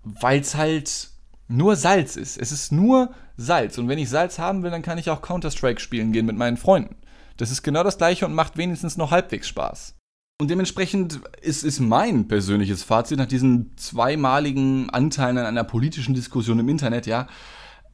Weil 0.04 0.40
es 0.40 0.54
halt 0.54 1.11
nur 1.52 1.76
Salz 1.76 2.16
ist. 2.16 2.38
Es 2.38 2.52
ist 2.52 2.72
nur 2.72 3.12
Salz. 3.36 3.78
Und 3.78 3.88
wenn 3.88 3.98
ich 3.98 4.08
Salz 4.08 4.38
haben 4.38 4.62
will, 4.62 4.70
dann 4.70 4.82
kann 4.82 4.98
ich 4.98 5.10
auch 5.10 5.22
Counter-Strike 5.22 5.80
spielen 5.80 6.12
gehen 6.12 6.26
mit 6.26 6.36
meinen 6.36 6.56
Freunden. 6.56 6.96
Das 7.36 7.50
ist 7.50 7.62
genau 7.62 7.82
das 7.82 7.98
gleiche 7.98 8.26
und 8.26 8.34
macht 8.34 8.56
wenigstens 8.56 8.96
noch 8.96 9.10
halbwegs 9.10 9.48
Spaß. 9.48 9.96
Und 10.40 10.48
dementsprechend 10.48 11.20
ist, 11.40 11.62
ist 11.62 11.80
mein 11.80 12.26
persönliches 12.26 12.82
Fazit 12.82 13.18
nach 13.18 13.26
diesen 13.26 13.76
zweimaligen 13.76 14.90
Anteilen 14.90 15.38
an 15.38 15.46
einer 15.46 15.64
politischen 15.64 16.14
Diskussion 16.14 16.58
im 16.58 16.68
Internet, 16.68 17.06
ja, 17.06 17.28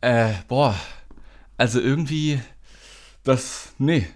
äh, 0.01 0.33
boah, 0.47 0.75
also 1.57 1.81
irgendwie, 1.81 2.41
das, 3.25 3.75
nee, 3.79 4.07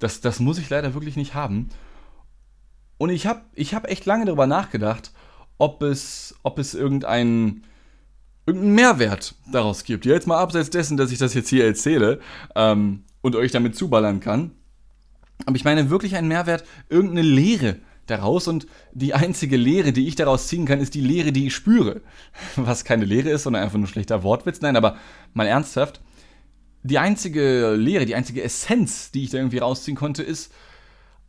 das, 0.00 0.20
das 0.20 0.40
muss 0.40 0.58
ich 0.58 0.68
leider 0.68 0.92
wirklich 0.94 1.16
nicht 1.16 1.34
haben. 1.34 1.70
Und 2.98 3.10
ich 3.10 3.26
habe 3.26 3.42
ich 3.54 3.74
hab 3.74 3.88
echt 3.88 4.04
lange 4.04 4.26
darüber 4.26 4.46
nachgedacht, 4.46 5.12
ob 5.56 5.82
es, 5.82 6.34
ob 6.42 6.58
es 6.58 6.74
irgendein 6.74 7.62
irgendeinen 8.48 8.74
Mehrwert 8.74 9.34
daraus 9.52 9.84
gibt. 9.84 10.06
Jetzt 10.06 10.26
mal 10.26 10.38
abseits 10.38 10.70
dessen, 10.70 10.96
dass 10.96 11.12
ich 11.12 11.18
das 11.18 11.34
jetzt 11.34 11.50
hier 11.50 11.66
erzähle 11.66 12.20
ähm, 12.56 13.04
und 13.20 13.36
euch 13.36 13.52
damit 13.52 13.76
zuballern 13.76 14.20
kann. 14.20 14.52
Aber 15.46 15.56
ich 15.56 15.64
meine 15.64 15.90
wirklich 15.90 16.16
einen 16.16 16.28
Mehrwert, 16.28 16.64
irgendeine 16.88 17.22
Lehre 17.22 17.76
daraus 18.06 18.48
und 18.48 18.66
die 18.92 19.12
einzige 19.12 19.56
Lehre, 19.56 19.92
die 19.92 20.08
ich 20.08 20.16
daraus 20.16 20.48
ziehen 20.48 20.64
kann, 20.64 20.80
ist 20.80 20.94
die 20.94 21.02
Lehre, 21.02 21.30
die 21.30 21.46
ich 21.46 21.54
spüre. 21.54 22.00
Was 22.56 22.84
keine 22.84 23.04
Lehre 23.04 23.28
ist, 23.28 23.42
sondern 23.42 23.62
einfach 23.62 23.78
nur 23.78 23.86
schlechter 23.86 24.22
Wortwitz. 24.22 24.62
Nein, 24.62 24.76
aber 24.76 24.96
mal 25.34 25.46
ernsthaft. 25.46 26.00
Die 26.82 26.98
einzige 26.98 27.74
Lehre, 27.74 28.06
die 28.06 28.14
einzige 28.14 28.42
Essenz, 28.42 29.10
die 29.10 29.24
ich 29.24 29.30
da 29.30 29.38
irgendwie 29.38 29.58
rausziehen 29.58 29.96
konnte, 29.96 30.22
ist 30.22 30.52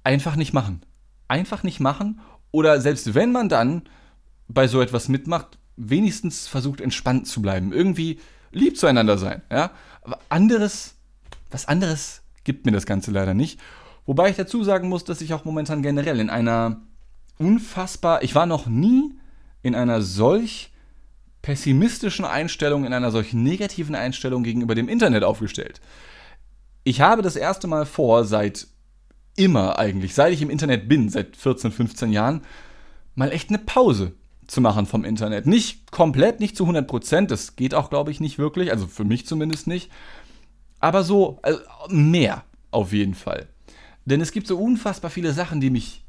einfach 0.03 0.37
nicht 0.37 0.53
machen. 0.53 0.81
Einfach 1.27 1.63
nicht 1.63 1.81
machen 1.81 2.21
oder 2.51 2.79
selbst 2.81 3.13
wenn 3.13 3.31
man 3.31 3.49
dann 3.49 3.83
bei 4.47 4.67
so 4.67 4.81
etwas 4.81 5.09
mitmacht, 5.09 5.58
wenigstens 5.79 6.47
versucht, 6.47 6.81
entspannt 6.81 7.27
zu 7.27 7.41
bleiben. 7.41 7.73
Irgendwie 7.73 8.19
lieb 8.51 8.77
zueinander 8.77 9.17
sein. 9.17 9.41
Ja? 9.49 9.71
Aber 10.01 10.19
anderes, 10.29 10.95
was 11.49 11.67
anderes 11.67 12.21
gibt 12.43 12.65
mir 12.65 12.71
das 12.71 12.85
Ganze 12.85 13.11
leider 13.11 13.33
nicht. 13.33 13.59
Wobei 14.05 14.29
ich 14.29 14.35
dazu 14.35 14.63
sagen 14.63 14.89
muss, 14.89 15.03
dass 15.03 15.21
ich 15.21 15.33
auch 15.33 15.45
momentan 15.45 15.81
generell 15.81 16.19
in 16.19 16.29
einer 16.29 16.81
unfassbar, 17.37 18.23
ich 18.23 18.35
war 18.35 18.45
noch 18.45 18.67
nie 18.67 19.13
in 19.61 19.75
einer 19.75 20.01
solch 20.01 20.71
pessimistischen 21.41 22.25
Einstellung, 22.25 22.85
in 22.85 22.93
einer 22.93 23.11
solch 23.11 23.33
negativen 23.33 23.95
Einstellung 23.95 24.43
gegenüber 24.43 24.75
dem 24.75 24.89
Internet 24.89 25.23
aufgestellt. 25.23 25.79
Ich 26.83 27.01
habe 27.01 27.21
das 27.21 27.35
erste 27.35 27.67
Mal 27.67 27.85
vor, 27.85 28.25
seit 28.25 28.67
immer 29.35 29.79
eigentlich, 29.79 30.15
seit 30.15 30.33
ich 30.33 30.41
im 30.41 30.49
Internet 30.49 30.89
bin, 30.89 31.07
seit 31.07 31.37
14, 31.37 31.71
15 31.71 32.11
Jahren, 32.11 32.41
mal 33.15 33.31
echt 33.31 33.49
eine 33.49 33.59
Pause 33.59 34.13
zu 34.49 34.61
machen 34.61 34.85
vom 34.85 35.05
Internet. 35.05 35.45
Nicht 35.45 35.91
komplett, 35.91 36.39
nicht 36.39 36.57
zu 36.57 36.63
100 36.63 36.87
Prozent, 36.87 37.31
das 37.31 37.55
geht 37.55 37.75
auch, 37.75 37.89
glaube 37.89 38.11
ich, 38.11 38.19
nicht 38.19 38.39
wirklich, 38.39 38.71
also 38.71 38.87
für 38.87 39.05
mich 39.05 39.25
zumindest 39.27 39.67
nicht. 39.67 39.91
Aber 40.79 41.03
so 41.03 41.39
also 41.41 41.59
mehr 41.89 42.43
auf 42.71 42.91
jeden 42.91 43.13
Fall. 43.13 43.47
Denn 44.05 44.21
es 44.21 44.31
gibt 44.31 44.47
so 44.47 44.57
unfassbar 44.57 45.11
viele 45.11 45.33
Sachen, 45.33 45.61
die 45.61 45.69
mich, 45.69 46.03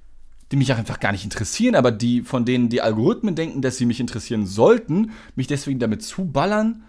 die 0.52 0.56
mich 0.56 0.72
einfach 0.72 1.00
gar 1.00 1.12
nicht 1.12 1.24
interessieren, 1.24 1.74
aber 1.74 1.90
die, 1.90 2.22
von 2.22 2.44
denen 2.44 2.70
die 2.70 2.80
Algorithmen 2.80 3.34
denken, 3.34 3.60
dass 3.60 3.76
sie 3.76 3.86
mich 3.86 4.00
interessieren 4.00 4.46
sollten, 4.46 5.10
mich 5.36 5.46
deswegen 5.46 5.78
damit 5.78 6.02
zuballern 6.02 6.84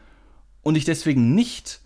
und 0.61 0.77
ich 0.77 0.85
deswegen 0.85 1.35
nicht 1.35 1.80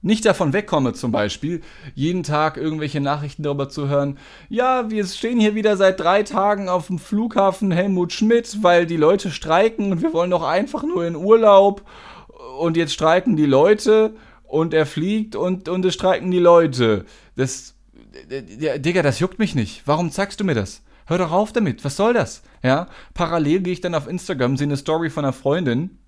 nicht 0.00 0.24
davon 0.24 0.52
wegkomme, 0.52 0.92
zum 0.92 1.10
Beispiel, 1.10 1.60
jeden 1.94 2.22
Tag 2.22 2.56
irgendwelche 2.56 3.00
Nachrichten 3.00 3.42
darüber 3.42 3.68
zu 3.68 3.88
hören, 3.88 4.18
ja, 4.48 4.90
wir 4.90 5.04
stehen 5.06 5.40
hier 5.40 5.54
wieder 5.54 5.76
seit 5.76 5.98
drei 5.98 6.22
Tagen 6.22 6.68
auf 6.68 6.86
dem 6.86 6.98
Flughafen 6.98 7.70
Helmut 7.70 8.12
Schmidt, 8.12 8.62
weil 8.62 8.86
die 8.86 8.96
Leute 8.96 9.30
streiken 9.30 9.92
und 9.92 10.02
wir 10.02 10.12
wollen 10.12 10.30
doch 10.30 10.44
einfach 10.44 10.84
nur 10.84 11.04
in 11.04 11.16
Urlaub 11.16 11.82
und 12.58 12.76
jetzt 12.76 12.92
streiken 12.92 13.36
die 13.36 13.46
Leute 13.46 14.14
und 14.44 14.72
er 14.72 14.86
fliegt 14.86 15.36
und, 15.36 15.68
und 15.68 15.84
es 15.84 15.94
streiken 15.94 16.30
die 16.30 16.38
Leute. 16.38 17.04
Das, 17.36 17.74
Digga, 18.30 19.02
das 19.02 19.18
juckt 19.18 19.38
mich 19.38 19.54
nicht. 19.54 19.82
Warum 19.86 20.10
zeigst 20.10 20.40
du 20.40 20.44
mir 20.44 20.54
das? 20.54 20.82
Hör 21.06 21.18
doch 21.18 21.32
auf 21.32 21.52
damit. 21.52 21.84
Was 21.84 21.96
soll 21.96 22.12
das? 22.12 22.42
Ja, 22.62 22.88
parallel 23.14 23.60
gehe 23.60 23.72
ich 23.72 23.80
dann 23.80 23.94
auf 23.94 24.06
Instagram, 24.06 24.56
sehe 24.56 24.66
eine 24.66 24.76
Story 24.76 25.10
von 25.10 25.24
einer 25.24 25.32
Freundin, 25.32 25.98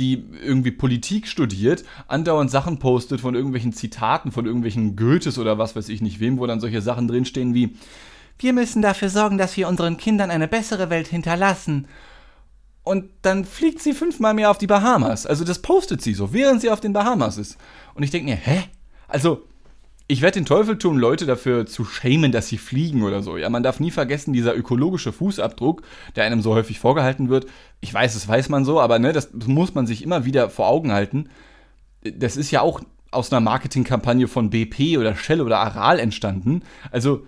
die 0.00 0.24
irgendwie 0.42 0.72
Politik 0.72 1.28
studiert, 1.28 1.84
andauernd 2.08 2.50
Sachen 2.50 2.78
postet 2.78 3.20
von 3.20 3.36
irgendwelchen 3.36 3.72
Zitaten, 3.72 4.32
von 4.32 4.46
irgendwelchen 4.46 4.96
Goethes 4.96 5.38
oder 5.38 5.58
was 5.58 5.76
weiß 5.76 5.88
ich 5.90 6.00
nicht 6.00 6.18
wem, 6.18 6.38
wo 6.38 6.46
dann 6.46 6.58
solche 6.60 6.82
Sachen 6.82 7.06
drinstehen 7.06 7.54
wie 7.54 7.76
wir 8.42 8.54
müssen 8.54 8.80
dafür 8.80 9.10
sorgen, 9.10 9.36
dass 9.36 9.56
wir 9.58 9.68
unseren 9.68 9.98
Kindern 9.98 10.30
eine 10.30 10.48
bessere 10.48 10.88
Welt 10.88 11.08
hinterlassen. 11.08 11.86
Und 12.82 13.10
dann 13.20 13.44
fliegt 13.44 13.82
sie 13.82 13.92
fünfmal 13.92 14.32
mehr 14.32 14.50
auf 14.50 14.56
die 14.56 14.66
Bahamas. 14.66 15.26
Also 15.26 15.44
das 15.44 15.60
postet 15.60 16.00
sie 16.00 16.14
so, 16.14 16.32
während 16.32 16.62
sie 16.62 16.70
auf 16.70 16.80
den 16.80 16.94
Bahamas 16.94 17.36
ist. 17.36 17.58
Und 17.94 18.02
ich 18.02 18.10
denke 18.10 18.30
mir, 18.30 18.36
hä? 18.36 18.64
Also, 19.08 19.44
ich 20.10 20.22
werde 20.22 20.40
den 20.40 20.44
Teufel 20.44 20.76
tun, 20.76 20.98
Leute 20.98 21.24
dafür 21.24 21.66
zu 21.66 21.84
schämen, 21.84 22.32
dass 22.32 22.48
sie 22.48 22.58
fliegen 22.58 23.04
oder 23.04 23.22
so. 23.22 23.36
Ja, 23.36 23.48
man 23.48 23.62
darf 23.62 23.78
nie 23.78 23.92
vergessen, 23.92 24.32
dieser 24.32 24.56
ökologische 24.56 25.12
Fußabdruck, 25.12 25.82
der 26.16 26.24
einem 26.24 26.42
so 26.42 26.54
häufig 26.54 26.80
vorgehalten 26.80 27.28
wird. 27.28 27.46
Ich 27.80 27.94
weiß, 27.94 28.14
das 28.14 28.26
weiß 28.26 28.48
man 28.48 28.64
so, 28.64 28.80
aber 28.80 28.98
ne, 28.98 29.12
das 29.12 29.30
muss 29.46 29.74
man 29.74 29.86
sich 29.86 30.02
immer 30.02 30.24
wieder 30.24 30.50
vor 30.50 30.66
Augen 30.66 30.90
halten. 30.92 31.28
Das 32.02 32.36
ist 32.36 32.50
ja 32.50 32.60
auch 32.60 32.80
aus 33.12 33.32
einer 33.32 33.40
Marketingkampagne 33.40 34.26
von 34.26 34.50
BP 34.50 34.98
oder 34.98 35.14
Shell 35.14 35.40
oder 35.40 35.58
Aral 35.58 36.00
entstanden. 36.00 36.62
Also 36.90 37.24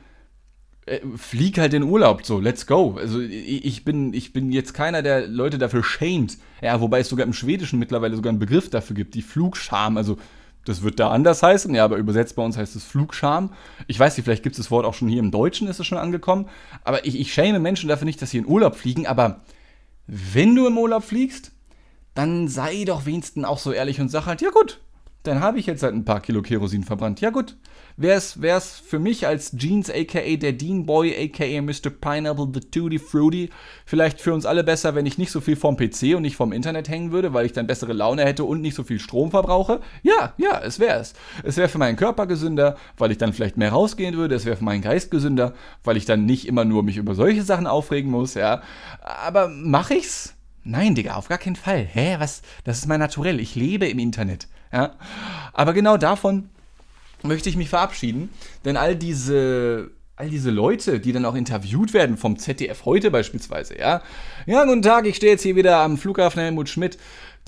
äh, 0.87 0.99
flieg 1.17 1.59
halt 1.59 1.75
in 1.75 1.85
Urlaub, 1.85 2.27
so, 2.27 2.41
let's 2.41 2.67
go. 2.67 2.97
Also 2.99 3.21
ich 3.21 3.85
bin, 3.85 4.13
ich 4.13 4.33
bin 4.33 4.51
jetzt 4.51 4.75
keiner, 4.75 5.03
der 5.03 5.29
Leute 5.29 5.59
dafür 5.59 5.85
schämt. 5.85 6.37
Ja, 6.61 6.81
wobei 6.81 7.01
es 7.01 7.09
sogar 7.09 7.27
im 7.27 7.33
Schwedischen 7.33 7.79
mittlerweile 7.79 8.17
sogar 8.17 8.31
einen 8.31 8.41
Begriff 8.41 8.71
dafür 8.71 8.97
gibt, 8.97 9.15
die 9.15 9.23
Flugscham. 9.23 9.97
Also 9.97 10.17
das 10.65 10.83
wird 10.83 11.01
da 11.01 11.11
anders 11.11 11.43
heißen, 11.43 11.75
ja, 11.75 11.85
aber 11.85 11.97
übersetzt 11.97 12.37
bei 12.37 12.43
uns 12.45 12.57
heißt 12.57 12.77
es 12.77 12.85
Flugscham. 12.85 13.53
Ich 13.89 13.99
weiß 13.99 14.17
nicht, 14.17 14.25
vielleicht 14.25 14.43
gibt 14.43 14.55
es 14.55 14.65
das 14.65 14.71
Wort 14.71 14.87
auch 14.87 14.95
schon 14.95 15.09
hier 15.09 15.19
im 15.19 15.31
Deutschen, 15.31 15.67
ist 15.67 15.81
es 15.81 15.87
schon 15.87 15.99
angekommen. 15.99 16.49
Aber 16.85 17.05
ich, 17.05 17.19
ich 17.19 17.33
schäme 17.33 17.59
Menschen 17.59 17.89
dafür 17.89 18.05
nicht, 18.05 18.23
dass 18.23 18.31
sie 18.31 18.39
in 18.39 18.47
Urlaub 18.47 18.77
fliegen. 18.77 19.07
Aber 19.07 19.41
wenn 20.07 20.55
du 20.55 20.67
im 20.67 20.79
Urlaub 20.79 21.03
fliegst, 21.03 21.53
dann 22.15 22.47
sei 22.49 22.85
doch 22.85 23.07
wenigstens 23.07 23.45
auch 23.45 23.59
so 23.59 23.73
ehrlich 23.73 24.01
und 24.01 24.09
sag 24.09 24.27
halt, 24.27 24.41
ja 24.41 24.51
gut, 24.51 24.81
dann 25.23 25.41
habe 25.41 25.59
ich 25.59 25.67
jetzt 25.67 25.83
halt 25.83 25.95
ein 25.95 26.05
paar 26.05 26.21
Kilo 26.21 26.43
Kerosin 26.43 26.85
verbrannt. 26.85 27.21
Ja 27.21 27.31
gut, 27.31 27.57
wäre 27.97 28.17
es 28.17 28.73
für 28.75 28.99
mich 28.99 29.27
als 29.27 29.57
Jeans 29.57 29.91
aka 29.91 30.37
der 30.37 30.53
Dean 30.53 30.87
Boy 30.87 31.15
aka 31.15 31.61
Mr. 31.61 31.91
Pineapple 31.91 32.49
the 32.55 32.61
Tutti 32.61 32.99
Fruity 32.99 33.51
vielleicht 33.85 34.21
für 34.21 34.33
uns 34.33 34.47
alle 34.47 34.65
besser, 34.65 34.95
wenn 34.95 35.07
ich 35.07 35.19
nicht 35.19 35.31
so 35.31 35.41
viel 35.41 35.57
vom 35.57 35.77
PC 35.77 36.15
und 36.17 36.23
nicht 36.23 36.37
vom 36.37 36.53
Internet 36.53 36.89
hängen 36.89 37.13
würde, 37.13 37.35
weil 37.35 37.47
ich 37.47 37.53
dann 37.53 37.67
bessere 37.67 37.93
Laune 37.93 38.25
hätte 38.25 38.45
und 38.45 38.61
nicht 38.61 38.75
so 38.75 38.83
viel 38.83 38.99
Strom 38.99 39.31
verbrauche? 39.31 39.81
Ja, 40.03 40.35
ja, 40.37 40.61
es 40.61 40.79
wäre 40.79 41.01
es. 41.01 41.15
Es 41.43 41.57
wäre 41.57 41.69
für 41.69 41.79
meinen 41.79 41.97
Körper 41.97 42.27
gesünder, 42.27 42.77
weil 42.97 43.11
ich 43.11 43.19
dann 43.19 43.33
vielleicht 43.33 43.57
mehr 43.57 43.71
rausgehen 43.71 44.17
würde. 44.17 44.35
Es 44.35 44.45
wäre 44.45 44.57
für 44.57 44.65
meinen 44.65 44.83
Geist 44.83 45.11
gesünder, 45.11 45.55
weil 45.85 45.97
ich 45.97 46.05
dann 46.05 46.25
nicht 46.25 46.47
immer 46.47 46.65
nur 46.65 46.83
mich 46.83 46.97
über 46.97 47.15
solche 47.15 47.43
Sachen 47.43 47.67
aufregen 47.67 48.11
muss, 48.11 48.35
ja. 48.35 48.63
Aber 49.03 49.49
mache 49.49 49.95
ich's? 49.95 50.35
Nein, 50.65 50.95
Digga, 50.95 51.17
auf 51.17 51.29
gar 51.29 51.39
keinen 51.39 51.57
Fall. 51.57 51.85
Hä, 51.85 52.17
was? 52.19 52.43
Das 52.65 52.79
ist 52.79 52.87
mein 52.87 53.01
Naturell. 53.01 53.41
Ich 53.41 53.57
lebe 53.57 53.89
im 53.89 53.99
Internet. 53.99 54.47
Ja? 54.73 54.93
Aber 55.53 55.73
genau 55.73 55.97
davon 55.97 56.51
möchte 57.25 57.49
ich 57.49 57.57
mich 57.57 57.69
verabschieden, 57.69 58.31
denn 58.65 58.77
all 58.77 58.97
diese 58.97 59.91
all 60.15 60.29
diese 60.29 60.51
Leute, 60.51 61.01
die 61.01 61.13
dann 61.13 61.25
auch 61.25 61.35
interviewt 61.35 61.95
werden 61.95 62.17
vom 62.17 62.39
ZDF 62.39 62.85
heute 62.85 63.11
beispielsweise, 63.11 63.79
ja. 63.79 64.03
Ja, 64.47 64.65
guten 64.65 64.83
Tag, 64.83 65.07
ich 65.07 65.17
stehe 65.17 65.33
jetzt 65.33 65.43
hier 65.43 65.57
wieder 65.57 65.79
am 65.79 65.97
Flughafen 65.97 66.41
Helmut 66.41 66.69
Schmidt 66.69 66.99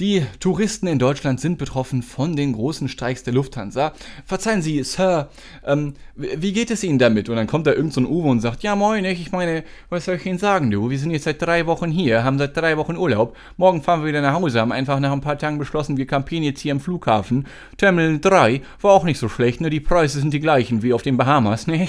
die 0.01 0.27
Touristen 0.41 0.89
in 0.89 0.99
Deutschland 0.99 1.39
sind 1.39 1.57
betroffen 1.57 2.03
von 2.03 2.35
den 2.35 2.55
großen 2.55 2.89
Streiks 2.89 3.23
der 3.23 3.33
Lufthansa. 3.33 3.93
Verzeihen 4.27 4.61
Sie, 4.61 4.83
Sir, 4.83 5.29
ähm, 5.65 5.95
wie 6.17 6.53
geht 6.53 6.73
es 6.73 6.83
Ihnen 6.83 6.99
damit? 6.99 7.29
Und 7.29 7.37
dann 7.37 7.47
kommt 7.47 7.69
da 7.69 7.71
irgendein 7.71 8.05
so 8.05 8.11
Uwe 8.11 8.29
und 8.29 8.41
sagt, 8.41 8.65
ja 8.65 8.75
moin, 8.75 9.05
ich 9.05 9.31
meine, 9.31 9.63
was 9.91 10.07
soll 10.07 10.17
ich 10.17 10.27
Ihnen 10.27 10.39
sagen, 10.39 10.73
du? 10.73 10.91
Wir 10.91 10.99
sind 10.99 11.13
jetzt 11.13 11.25
seit 11.25 11.41
drei 11.41 11.67
Wochen 11.67 11.93
hier, 11.93 12.25
haben 12.25 12.39
seit 12.39 12.57
drei 12.57 12.77
Wochen 12.77 12.97
Urlaub. 12.97 13.37
Morgen 13.57 13.83
fahren 13.83 14.01
wir 14.01 14.09
wieder 14.09 14.21
nach 14.21 14.35
Hause, 14.35 14.61
haben 14.61 14.73
einfach 14.73 14.99
nach 14.99 15.13
ein 15.13 15.21
paar 15.21 15.39
Tagen 15.39 15.59
beschlossen, 15.59 15.97
wir 15.97 16.09
campieren 16.09 16.43
jetzt 16.43 16.61
hier 16.61 16.73
am 16.73 16.81
Flughafen. 16.81 17.47
Terminal 17.77 18.19
3 18.19 18.63
war 18.81 18.93
auch 18.93 19.05
nicht 19.05 19.21
so 19.21 19.29
schlecht, 19.29 19.61
nur 19.61 19.71
die 19.71 19.79
Preise 19.79 20.19
sind 20.19 20.35
die 20.35 20.41
gleichen 20.41 20.83
wie 20.83 20.93
auf 20.93 21.03
den 21.03 21.17
Bahamas, 21.17 21.67
ne? 21.69 21.89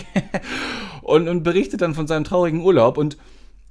und, 1.02 1.28
und 1.28 1.42
berichtet 1.42 1.82
dann 1.82 1.96
von 1.96 2.06
seinem 2.06 2.24
traurigen 2.24 2.62
Urlaub 2.62 3.00
und 3.00 3.18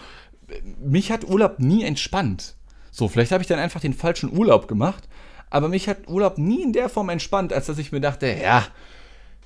Mich 0.80 1.12
hat 1.12 1.24
Urlaub 1.24 1.60
nie 1.60 1.84
entspannt. 1.84 2.56
So, 2.92 3.08
vielleicht 3.08 3.32
habe 3.32 3.44
ich 3.44 3.48
dann 3.48 3.60
einfach 3.60 3.82
den 3.82 3.94
falschen 3.94 4.36
Urlaub 4.36 4.68
gemacht. 4.68 5.08
Aber 5.50 5.70
mich 5.70 5.88
hat 5.88 6.08
Urlaub 6.08 6.38
nie 6.38 6.62
in 6.62 6.74
der 6.74 6.90
Form 6.90 7.10
entspannt, 7.10 7.54
als 7.54 7.68
dass 7.68 7.78
ich 7.78 7.92
mir 7.92 8.02
dachte, 8.02 8.28
ja, 8.28 8.66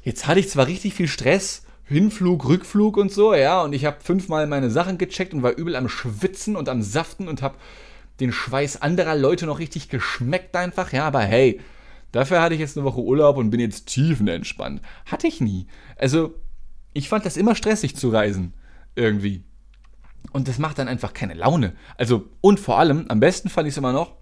jetzt 0.01 0.27
hatte 0.27 0.39
ich 0.39 0.49
zwar 0.49 0.67
richtig 0.67 0.93
viel 0.93 1.07
Stress 1.07 1.62
Hinflug, 1.85 2.45
Rückflug 2.45 2.97
und 2.97 3.11
so, 3.11 3.33
ja. 3.33 3.61
Und 3.61 3.73
ich 3.73 3.85
habe 3.85 3.97
fünfmal 4.01 4.47
meine 4.47 4.69
Sachen 4.69 4.97
gecheckt 4.97 5.33
und 5.33 5.43
war 5.43 5.57
übel 5.57 5.75
am 5.75 5.89
Schwitzen 5.89 6.55
und 6.55 6.69
am 6.69 6.81
Saften 6.81 7.27
und 7.27 7.41
habe 7.41 7.57
den 8.19 8.31
Schweiß 8.31 8.81
anderer 8.81 9.15
Leute 9.15 9.45
noch 9.45 9.59
richtig 9.59 9.89
geschmeckt 9.89 10.55
einfach, 10.55 10.93
ja. 10.93 11.05
Aber 11.05 11.21
hey, 11.21 11.59
dafür 12.11 12.41
hatte 12.41 12.55
ich 12.55 12.61
jetzt 12.61 12.77
eine 12.77 12.85
Woche 12.85 13.01
Urlaub 13.01 13.37
und 13.37 13.49
bin 13.49 13.59
jetzt 13.59 13.87
tiefenentspannt. 13.87 14.81
Hatte 15.05 15.27
ich 15.27 15.41
nie. 15.41 15.67
Also, 15.97 16.33
ich 16.93 17.09
fand 17.09 17.25
das 17.25 17.37
immer 17.37 17.55
stressig 17.55 17.95
zu 17.95 18.09
reisen. 18.09 18.53
Irgendwie. 18.95 19.43
Und 20.31 20.47
das 20.47 20.59
macht 20.59 20.79
dann 20.79 20.87
einfach 20.87 21.13
keine 21.13 21.33
Laune. 21.33 21.73
Also, 21.97 22.29
und 22.41 22.59
vor 22.59 22.79
allem, 22.79 23.05
am 23.09 23.19
besten 23.19 23.49
fand 23.49 23.67
ich 23.67 23.73
es 23.73 23.77
immer 23.77 23.91
noch, 23.91 24.13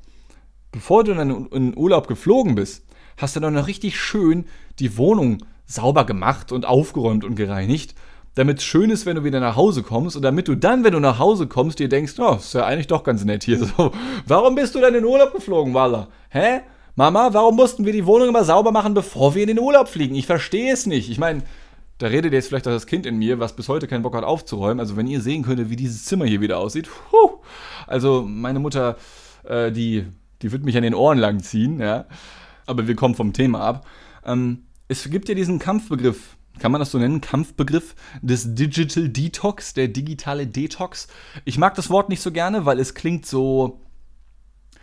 bevor 0.72 1.04
du 1.04 1.14
dann 1.14 1.48
in 1.48 1.78
Urlaub 1.78 2.08
geflogen 2.08 2.56
bist, 2.56 2.86
hast 3.18 3.36
du 3.36 3.40
dann 3.40 3.54
noch 3.54 3.68
richtig 3.68 4.00
schön 4.00 4.46
die 4.80 4.98
Wohnung 4.98 5.46
sauber 5.72 6.06
gemacht 6.06 6.52
und 6.52 6.66
aufgeräumt 6.66 7.24
und 7.24 7.36
gereinigt, 7.36 7.96
damit 8.36 8.60
es 8.60 8.64
schön 8.64 8.90
ist, 8.90 9.06
wenn 9.06 9.16
du 9.16 9.24
wieder 9.24 9.40
nach 9.40 9.56
Hause 9.56 9.84
kommst 9.84 10.16
und 10.16 10.22
damit 10.22 10.48
du 10.48 10.56
dann, 10.56 10.84
wenn 10.84 10.94
du 10.94 11.00
nach 11.00 11.20
Hause 11.20 11.48
kommst, 11.48 11.80
dir 11.80 11.90
denkst, 11.90 12.14
oh, 12.20 12.36
ist 12.36 12.54
ja 12.54 12.66
eigentlich 12.66 12.88
doch 12.88 13.04
ganz 13.04 13.26
nett 13.26 13.44
hier. 13.44 13.60
So, 13.60 13.92
warum 14.26 14.56
bist 14.56 14.76
du 14.76 14.80
denn 14.80 14.90
in 14.90 15.04
den 15.04 15.06
Urlaub 15.06 15.34
geflogen, 15.34 15.74
Walla? 15.74 16.08
Hä? 16.30 16.62
Mama, 16.96 17.30
warum 17.34 17.56
mussten 17.56 17.86
wir 17.86 17.94
die 17.94 18.06
Wohnung 18.06 18.30
immer 18.30 18.44
sauber 18.44 18.72
machen, 18.72 18.94
bevor 18.94 19.34
wir 19.34 19.42
in 19.42 19.48
den 19.48 19.60
Urlaub 19.60 19.88
fliegen? 19.88 20.16
Ich 20.16 20.28
verstehe 20.28 20.74
es 20.74 20.86
nicht. 20.86 21.10
Ich 21.10 21.20
meine, 21.20 21.44
da 21.98 22.08
redet 22.08 22.34
jetzt 22.34 22.50
vielleicht 22.50 22.68
auch 22.68 22.72
das 22.72 22.88
Kind 22.88 23.06
in 23.06 23.18
mir, 23.18 23.40
was 23.40 23.56
bis 23.56 23.70
heute 23.70 23.88
keinen 23.88 24.02
Bock 24.02 24.16
hat 24.16 24.24
aufzuräumen. 24.24 24.80
Also 24.80 24.98
wenn 24.98 25.08
ihr 25.08 25.22
sehen 25.22 25.44
könntet, 25.44 25.70
wie 25.70 25.76
dieses 25.76 26.06
Zimmer 26.06 26.26
hier 26.26 26.42
wieder 26.42 26.58
aussieht. 26.58 26.90
Puh. 27.10 27.40
Also 27.88 28.24
meine 28.28 28.60
Mutter, 28.60 28.98
äh, 29.44 29.72
die, 29.72 30.06
die 30.42 30.52
wird 30.52 30.66
mich 30.66 30.76
an 30.76 30.84
den 30.84 30.96
Ohren 30.96 31.18
lang 31.18 31.40
ziehen, 31.42 31.80
ja. 31.80 32.06
Aber 32.66 32.88
wir 32.88 32.96
kommen 32.96 33.16
vom 33.16 33.34
Thema 33.34 33.62
ab. 33.62 33.86
Ähm, 34.26 34.64
es 34.92 35.10
gibt 35.10 35.30
ja 35.30 35.36
diesen 35.36 35.58
Kampfbegriff, 35.58 36.36
kann 36.60 36.74
man 36.74 36.80
das 36.80 36.92
so 36.92 36.98
nennen, 36.98 37.22
Kampfbegriff 37.22 37.96
des 38.22 38.54
Digital 38.56 39.08
Detox, 39.08 39.74
der 39.74 39.88
digitale 39.88 40.48
Detox. 40.48 41.08
Ich 41.46 41.58
mag 41.58 41.76
das 41.76 41.90
Wort 41.90 42.10
nicht 42.10 42.22
so 42.22 42.32
gerne, 42.32 42.66
weil 42.66 42.78
es 42.78 42.94
klingt 42.94 43.26
so. 43.26 43.80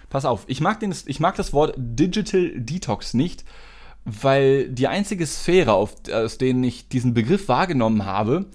Pass 0.09 0.25
auf, 0.25 0.45
ich 0.47 0.63
mag, 0.63 0.81
den, 0.81 0.95
ich 1.05 1.21
mag 1.21 1.37
das 1.37 1.53
Wort 1.53 1.75
Digital 1.77 2.53
Detox 2.57 3.13
nicht, 3.13 3.45
weil 4.07 4.71
die 4.71 4.89
einzige 4.89 5.27
Sphäre, 5.27 5.75
auf, 5.75 5.95
aus 6.11 6.39
denen 6.39 6.65
ich 6.65 6.89
diesen 6.89 7.13
Begriff 7.13 7.49
wahrgenommen 7.49 8.07
habe, 8.07 8.47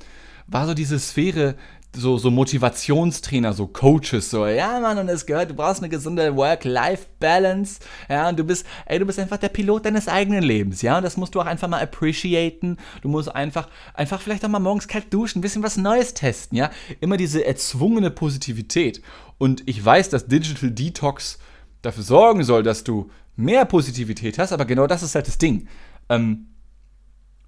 war 0.47 0.65
so 0.65 0.73
diese 0.73 0.97
Sphäre 0.97 1.55
so, 1.95 2.17
so 2.17 2.31
Motivationstrainer, 2.31 3.53
so 3.53 3.67
Coaches, 3.67 4.29
so, 4.29 4.45
ja, 4.47 4.79
Mann, 4.79 4.97
und 4.97 5.09
es 5.09 5.25
gehört, 5.25 5.51
du 5.51 5.53
brauchst 5.53 5.81
eine 5.81 5.89
gesunde 5.89 6.35
Work-Life-Balance, 6.35 7.79
ja, 8.09 8.29
und 8.29 8.39
du 8.39 8.43
bist, 8.43 8.65
ey, 8.85 8.99
du 8.99 9.05
bist 9.05 9.19
einfach 9.19 9.37
der 9.37 9.49
Pilot 9.49 9.85
deines 9.85 10.07
eigenen 10.07 10.43
Lebens, 10.43 10.81
ja, 10.81 10.97
und 10.97 11.03
das 11.03 11.17
musst 11.17 11.35
du 11.35 11.41
auch 11.41 11.45
einfach 11.45 11.67
mal 11.67 11.81
appreciaten, 11.81 12.77
du 13.01 13.09
musst 13.09 13.33
einfach, 13.33 13.69
einfach 13.93 14.21
vielleicht 14.21 14.43
auch 14.43 14.49
mal 14.49 14.59
morgens 14.59 14.87
kalt 14.87 15.13
duschen, 15.13 15.39
ein 15.39 15.41
bisschen 15.41 15.63
was 15.63 15.77
Neues 15.77 16.13
testen, 16.13 16.57
ja, 16.57 16.71
immer 16.99 17.17
diese 17.17 17.45
erzwungene 17.45 18.09
Positivität. 18.09 19.01
Und 19.37 19.63
ich 19.67 19.83
weiß, 19.83 20.09
dass 20.09 20.27
Digital 20.27 20.71
Detox 20.71 21.37
dafür 21.81 22.03
sorgen 22.03 22.43
soll, 22.43 22.63
dass 22.63 22.83
du 22.83 23.09
mehr 23.35 23.65
Positivität 23.65 24.39
hast, 24.39 24.51
aber 24.51 24.65
genau 24.65 24.87
das 24.87 25.03
ist 25.03 25.15
halt 25.15 25.27
das 25.27 25.37
Ding. 25.37 25.67
Ähm, 26.09 26.47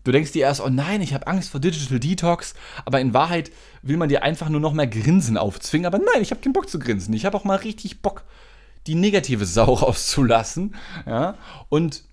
Du 0.06 0.12
denkst 0.12 0.32
dir 0.34 0.44
erst, 0.44 0.62
oh 0.62 0.70
nein, 0.70 1.02
ich 1.02 1.14
habe 1.16 1.26
Angst 1.28 1.50
vor 1.50 1.60
Digital 1.60 2.00
Detox, 2.00 2.54
aber 2.86 3.02
in 3.02 3.16
Wahrheit 3.16 3.52
will 3.82 3.98
man 3.98 4.08
dir 4.08 4.22
einfach 4.24 4.50
nur 4.50 4.62
noch 4.62 4.72
mehr 4.72 4.86
Grinsen 4.86 5.36
aufzwingen. 5.36 5.88
Aber 5.88 5.98
nein, 5.98 6.22
ich 6.22 6.30
habe 6.30 6.42
keinen 6.42 6.54
Bock 6.54 6.70
zu 6.70 6.78
grinsen. 6.78 7.16
Ich 7.16 7.26
habe 7.26 7.36
auch 7.36 7.44
mal 7.44 7.58
richtig 7.58 8.04
Bock, 8.04 8.24
die 8.86 8.94
negative 8.94 9.48
Sau 9.48 9.74
rauszulassen. 9.74 10.76
Ja? 11.08 11.34
Und, 11.70 12.04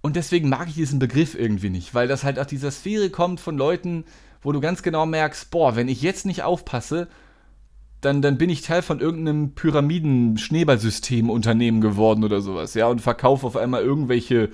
und 0.00 0.16
deswegen 0.16 0.48
mag 0.48 0.68
ich 0.68 0.74
diesen 0.74 0.98
Begriff 0.98 1.34
irgendwie 1.34 1.68
nicht, 1.68 1.94
weil 1.94 2.08
das 2.08 2.24
halt 2.24 2.38
aus 2.38 2.46
dieser 2.46 2.70
Sphäre 2.70 3.10
kommt 3.10 3.38
von 3.38 3.58
Leuten, 3.58 4.04
wo 4.40 4.52
du 4.52 4.60
ganz 4.60 4.82
genau 4.82 5.04
merkst, 5.04 5.50
boah, 5.50 5.76
wenn 5.76 5.88
ich 5.88 6.00
jetzt 6.00 6.24
nicht 6.24 6.42
aufpasse, 6.42 7.06
dann, 8.00 8.22
dann 8.22 8.38
bin 8.38 8.48
ich 8.48 8.62
Teil 8.62 8.80
von 8.80 9.00
irgendeinem 9.00 9.52
Pyramiden-Schneeballsystem-Unternehmen 9.52 11.82
geworden 11.82 12.24
oder 12.24 12.40
sowas, 12.40 12.72
ja, 12.72 12.86
und 12.86 13.02
verkaufe 13.02 13.46
auf 13.46 13.58
einmal 13.58 13.82
irgendwelche 13.82 14.48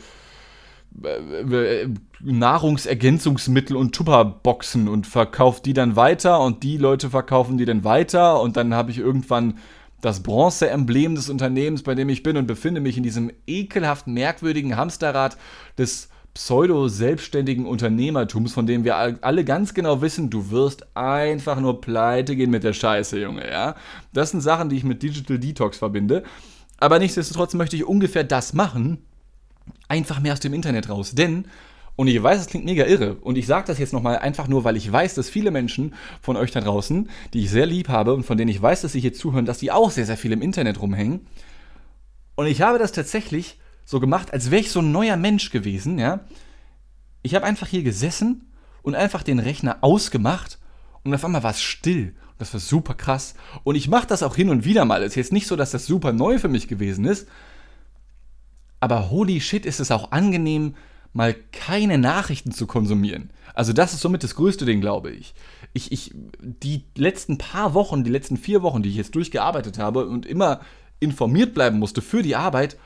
Nahrungsergänzungsmittel 2.21 3.77
und 3.77 3.95
Tupperboxen 3.95 4.89
und 4.89 5.07
verkaufe 5.07 5.63
die 5.63 5.75
dann 5.75 5.97
weiter 5.97 6.41
und 6.41 6.63
die 6.63 6.79
Leute 6.79 7.11
verkaufen 7.11 7.59
die 7.59 7.65
dann 7.65 7.85
weiter 7.85 8.41
und 8.41 8.57
dann 8.57 8.75
habe 8.75 8.91
ich 8.91 8.99
irgendwann 8.99 9.59
das 10.01 10.23
Bronze-Emblem 10.23 11.15
des 11.15 11.29
Unternehmens, 11.29 11.83
bei 11.83 11.95
dem 11.95 12.09
ich 12.09 12.23
bin 12.23 12.37
und 12.37 12.47
befinde 12.47 12.81
mich 12.81 12.97
in 12.97 13.03
diesem 13.03 13.31
ekelhaft 13.47 14.07
merkwürdigen 14.07 14.77
Hamsterrad 14.77 15.37
des 15.79 16.09
pseudo-selbstständigen 16.35 17.65
Unternehmertums, 17.65 18.53
von 18.53 18.67
dem 18.67 18.85
wir 18.85 18.97
alle 18.97 19.45
ganz 19.45 19.73
genau 19.73 20.03
wissen, 20.03 20.29
du 20.29 20.51
wirst 20.51 20.87
einfach 20.95 21.59
nur 21.61 21.81
pleite 21.81 22.37
gehen 22.37 22.51
mit 22.51 22.63
der 22.63 22.75
Scheiße, 22.75 23.19
Junge, 23.19 23.51
ja. 23.51 23.75
Das 24.13 24.33
sind 24.33 24.43
Sachen, 24.43 24.69
die 24.69 24.77
ich 24.77 24.85
mit 24.85 25.03
Digital 25.03 25.39
Detox 25.39 25.79
verbinde. 25.79 26.25
Aber 26.79 26.99
nichtsdestotrotz 26.99 27.55
möchte 27.55 27.77
ich 27.77 27.87
ungefähr 27.87 28.23
das 28.23 28.53
machen, 28.53 29.06
einfach 29.89 30.21
mehr 30.21 30.33
aus 30.33 30.41
dem 30.41 30.55
Internet 30.55 30.89
raus. 30.89 31.13
Denn, 31.15 31.47
und 31.97 32.09
ich 32.09 32.23
weiß, 32.23 32.41
es 32.41 32.47
klingt 32.47 32.65
mega 32.65 32.85
irre, 32.85 33.15
und 33.17 33.39
ich 33.39 33.47
sage 33.47 33.67
das 33.67 33.79
jetzt 33.79 33.93
nochmal 33.93 34.19
einfach 34.19 34.49
nur, 34.49 34.65
weil 34.65 34.77
ich 34.77 34.91
weiß, 34.91 35.15
dass 35.15 35.31
viele 35.31 35.51
Menschen 35.51 35.95
von 36.21 36.37
euch 36.37 36.51
da 36.51 36.61
draußen, 36.61 37.09
die 37.33 37.45
ich 37.45 37.51
sehr 37.51 37.67
lieb 37.67 37.89
habe 37.89 38.15
und 38.15 38.25
von 38.25 38.37
denen 38.37 38.51
ich 38.51 38.61
weiß, 38.61 38.83
dass 38.83 38.93
sie 38.93 39.01
hier 39.01 39.15
zuhören, 39.15 39.47
dass 39.47 39.59
die 39.59 39.73
auch 39.73 39.91
sehr, 39.91 40.07
sehr 40.07 40.17
viel 40.17 40.33
im 40.33 40.43
Internet 40.43 40.81
rumhängen. 40.81 41.27
Und 42.35 42.47
ich 42.47 42.63
habe 42.63 42.79
das 42.79 42.93
tatsächlich 42.93 43.59
so 43.85 44.01
gemacht, 44.01 44.33
als 44.33 44.51
wäre 44.51 44.61
ich 44.61 44.71
so 44.71 44.81
ein 44.81 44.93
neuer 44.93 45.17
Mensch 45.17 45.51
gewesen, 45.51 45.99
ja. 45.99 46.21
Ich 47.23 47.35
habe 47.35 47.47
einfach 47.47 47.67
hier 47.67 47.83
gesessen 47.83 48.53
und 48.83 48.95
einfach 48.95 49.23
den 49.23 49.39
Rechner 49.39 49.79
ausgemacht 49.81 50.59
und 51.03 51.15
auf 51.15 51.25
einmal 51.25 51.43
war 51.43 51.53
es 51.53 51.63
still. 51.63 52.15
Und 52.37 52.41
das 52.41 52.53
war 52.53 52.61
super 52.61 52.95
krass. 52.95 53.35
Und 53.65 53.77
ich 53.77 53.89
mache 53.89 54.07
das 54.07 54.23
auch 54.23 54.37
hin 54.37 54.51
und 54.51 54.65
wieder 54.65 54.85
mal. 54.85 55.03
Es 55.03 55.09
ist 55.09 55.17
jetzt 55.17 55.33
nicht 55.33 55.47
so, 55.47 55.57
dass 55.57 55.71
das 55.71 55.87
super 55.87 56.13
neu 56.13 56.39
für 56.39 56.49
mich 56.49 56.69
gewesen 56.69 57.05
ist, 57.05 57.27
aber 58.81 59.11
holy 59.11 59.41
shit, 59.41 59.67
ist 59.67 59.81
es 59.81 59.91
auch 59.91 60.13
angenehm, 60.13 60.75
mal 61.13 61.35
keine 61.53 61.99
Nachrichten 61.99 62.53
zu 62.53 62.67
konsumieren. 62.67 63.31
Also 63.55 63.73
das 63.73 63.95
ist 63.95 64.01
somit 64.01 64.23
das 64.23 64.35
größte 64.35 64.67
Ding, 64.67 64.81
glaube 64.81 65.11
ich. 65.11 65.35
Ich, 65.73 65.91
ich. 65.91 66.15
Die 66.41 66.85
letzten 66.95 67.39
paar 67.39 67.73
Wochen, 67.73 68.05
die 68.05 68.11
letzten 68.11 68.37
vier 68.37 68.63
Wochen, 68.63 68.83
die 68.83 68.91
ich 68.91 68.97
jetzt 68.97 69.15
durchgearbeitet 69.15 69.79
habe 69.79 70.07
und 70.07 70.27
immer 70.27 70.61
informiert 71.01 71.55
bleiben 71.55 71.79
musste 71.79 72.03
für 72.03 72.23
die 72.23 72.37
Arbeit, 72.37 72.77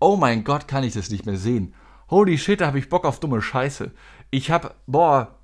oh 0.00 0.16
mein 0.16 0.44
Gott, 0.44 0.68
kann 0.68 0.84
ich 0.84 0.94
das 0.94 1.10
nicht 1.10 1.26
mehr 1.26 1.38
sehen. 1.38 1.74
Holy 2.10 2.38
shit, 2.38 2.60
da 2.60 2.66
habe 2.66 2.78
ich 2.78 2.88
Bock 2.88 3.04
auf 3.04 3.20
dumme 3.20 3.42
Scheiße. 3.42 3.90
Ich 4.30 4.50
habe, 4.50 4.74
boah, 4.86 5.38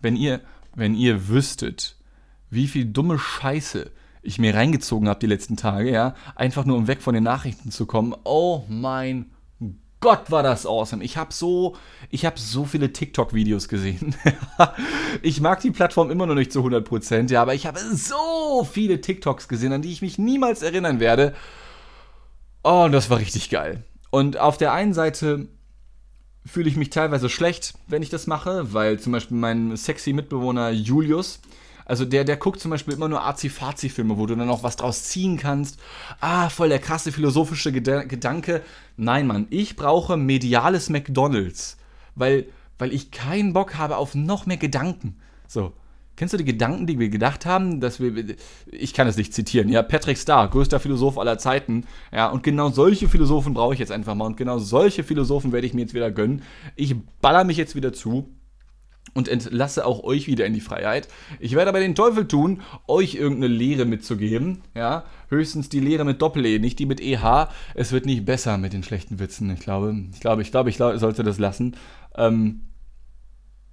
wenn 0.00 0.16
ihr, 0.16 0.40
wenn 0.74 0.94
ihr 0.94 1.28
wüsstet, 1.28 1.96
wie 2.50 2.66
viel 2.66 2.86
dumme 2.86 3.18
Scheiße 3.18 3.90
ich 4.26 4.38
mir 4.38 4.54
reingezogen 4.54 5.08
habe 5.08 5.20
die 5.20 5.26
letzten 5.26 5.56
Tage, 5.56 5.90
ja, 5.90 6.14
einfach 6.34 6.64
nur 6.64 6.76
um 6.76 6.86
weg 6.86 7.02
von 7.02 7.14
den 7.14 7.24
Nachrichten 7.24 7.70
zu 7.70 7.86
kommen. 7.86 8.14
Oh 8.24 8.64
mein 8.68 9.30
Gott, 10.00 10.30
war 10.30 10.42
das 10.42 10.66
awesome. 10.66 11.02
Ich 11.02 11.16
habe 11.16 11.32
so, 11.32 11.74
ich 12.10 12.26
habe 12.26 12.38
so 12.38 12.64
viele 12.64 12.92
TikTok-Videos 12.92 13.68
gesehen. 13.68 14.14
ich 15.22 15.40
mag 15.40 15.60
die 15.60 15.70
Plattform 15.70 16.10
immer 16.10 16.26
noch 16.26 16.34
nicht 16.34 16.52
zu 16.52 16.60
100%, 16.60 17.30
ja, 17.30 17.40
aber 17.40 17.54
ich 17.54 17.66
habe 17.66 17.80
so 17.80 18.64
viele 18.70 19.00
TikToks 19.00 19.48
gesehen, 19.48 19.72
an 19.72 19.82
die 19.82 19.92
ich 19.92 20.02
mich 20.02 20.18
niemals 20.18 20.62
erinnern 20.62 21.00
werde. 21.00 21.34
Oh, 22.62 22.84
und 22.84 22.92
das 22.92 23.08
war 23.10 23.18
richtig 23.18 23.48
geil. 23.48 23.84
Und 24.10 24.36
auf 24.38 24.58
der 24.58 24.72
einen 24.72 24.92
Seite 24.92 25.48
fühle 26.44 26.68
ich 26.68 26.76
mich 26.76 26.90
teilweise 26.90 27.28
schlecht, 27.28 27.74
wenn 27.88 28.02
ich 28.02 28.10
das 28.10 28.26
mache, 28.26 28.72
weil 28.72 29.00
zum 29.00 29.12
Beispiel 29.12 29.36
mein 29.36 29.76
sexy 29.76 30.12
Mitbewohner 30.12 30.70
Julius, 30.70 31.40
also 31.86 32.04
der, 32.04 32.24
der 32.24 32.36
guckt 32.36 32.60
zum 32.60 32.72
Beispiel 32.72 32.94
immer 32.94 33.08
nur 33.08 33.24
Azi-Fazi-Filme, 33.24 34.18
wo 34.18 34.26
du 34.26 34.34
dann 34.34 34.50
auch 34.50 34.64
was 34.64 34.76
draus 34.76 35.04
ziehen 35.04 35.38
kannst. 35.38 35.78
Ah, 36.20 36.50
voll 36.50 36.68
der 36.68 36.80
krasse 36.80 37.12
philosophische 37.12 37.72
Ged 37.72 38.08
Gedanke. 38.08 38.62
Nein, 38.96 39.26
Mann, 39.26 39.46
ich 39.50 39.76
brauche 39.76 40.16
mediales 40.16 40.90
McDonalds, 40.90 41.78
weil, 42.16 42.46
weil 42.78 42.92
ich 42.92 43.12
keinen 43.12 43.52
Bock 43.52 43.76
habe 43.76 43.96
auf 43.96 44.14
noch 44.16 44.46
mehr 44.46 44.56
Gedanken. 44.56 45.16
So. 45.46 45.72
Kennst 46.16 46.32
du 46.32 46.38
die 46.38 46.46
Gedanken, 46.46 46.86
die 46.86 46.98
wir 46.98 47.10
gedacht 47.10 47.44
haben, 47.44 47.78
dass 47.78 48.00
wir, 48.00 48.36
ich 48.72 48.94
kann 48.94 49.06
es 49.06 49.18
nicht 49.18 49.34
zitieren, 49.34 49.68
ja, 49.68 49.82
Patrick 49.82 50.16
Starr, 50.16 50.48
größter 50.48 50.80
Philosoph 50.80 51.18
aller 51.18 51.36
Zeiten, 51.36 51.84
ja, 52.10 52.30
und 52.30 52.42
genau 52.42 52.70
solche 52.70 53.06
Philosophen 53.06 53.52
brauche 53.52 53.74
ich 53.74 53.80
jetzt 53.80 53.92
einfach 53.92 54.14
mal 54.14 54.24
und 54.24 54.38
genau 54.38 54.58
solche 54.58 55.04
Philosophen 55.04 55.52
werde 55.52 55.66
ich 55.66 55.74
mir 55.74 55.82
jetzt 55.82 55.92
wieder 55.92 56.10
gönnen. 56.10 56.40
Ich 56.74 56.96
baller 57.20 57.44
mich 57.44 57.58
jetzt 57.58 57.76
wieder 57.76 57.92
zu 57.92 58.34
und 59.14 59.28
entlasse 59.28 59.86
auch 59.86 60.02
euch 60.02 60.26
wieder 60.26 60.46
in 60.46 60.52
die 60.52 60.60
Freiheit. 60.60 61.08
Ich 61.40 61.54
werde 61.54 61.70
aber 61.70 61.80
den 61.80 61.94
Teufel 61.94 62.28
tun, 62.28 62.62
euch 62.86 63.14
irgendeine 63.14 63.52
Lehre 63.52 63.84
mitzugeben. 63.84 64.62
Ja, 64.74 65.04
höchstens 65.28 65.68
die 65.68 65.80
Lehre 65.80 66.04
mit 66.04 66.20
Doppel-E, 66.20 66.58
nicht 66.58 66.78
die 66.78 66.86
mit 66.86 67.00
EH. 67.00 67.48
Es 67.74 67.92
wird 67.92 68.06
nicht 68.06 68.24
besser 68.24 68.58
mit 68.58 68.72
den 68.72 68.82
schlechten 68.82 69.18
Witzen. 69.18 69.50
Ich 69.50 69.60
glaube, 69.60 69.94
ich 70.12 70.20
glaube, 70.20 70.42
ich 70.42 70.50
glaube, 70.50 70.70
ich 70.70 70.76
sollte 70.76 71.22
das 71.22 71.38
lassen. 71.38 71.76
Ähm, 72.16 72.62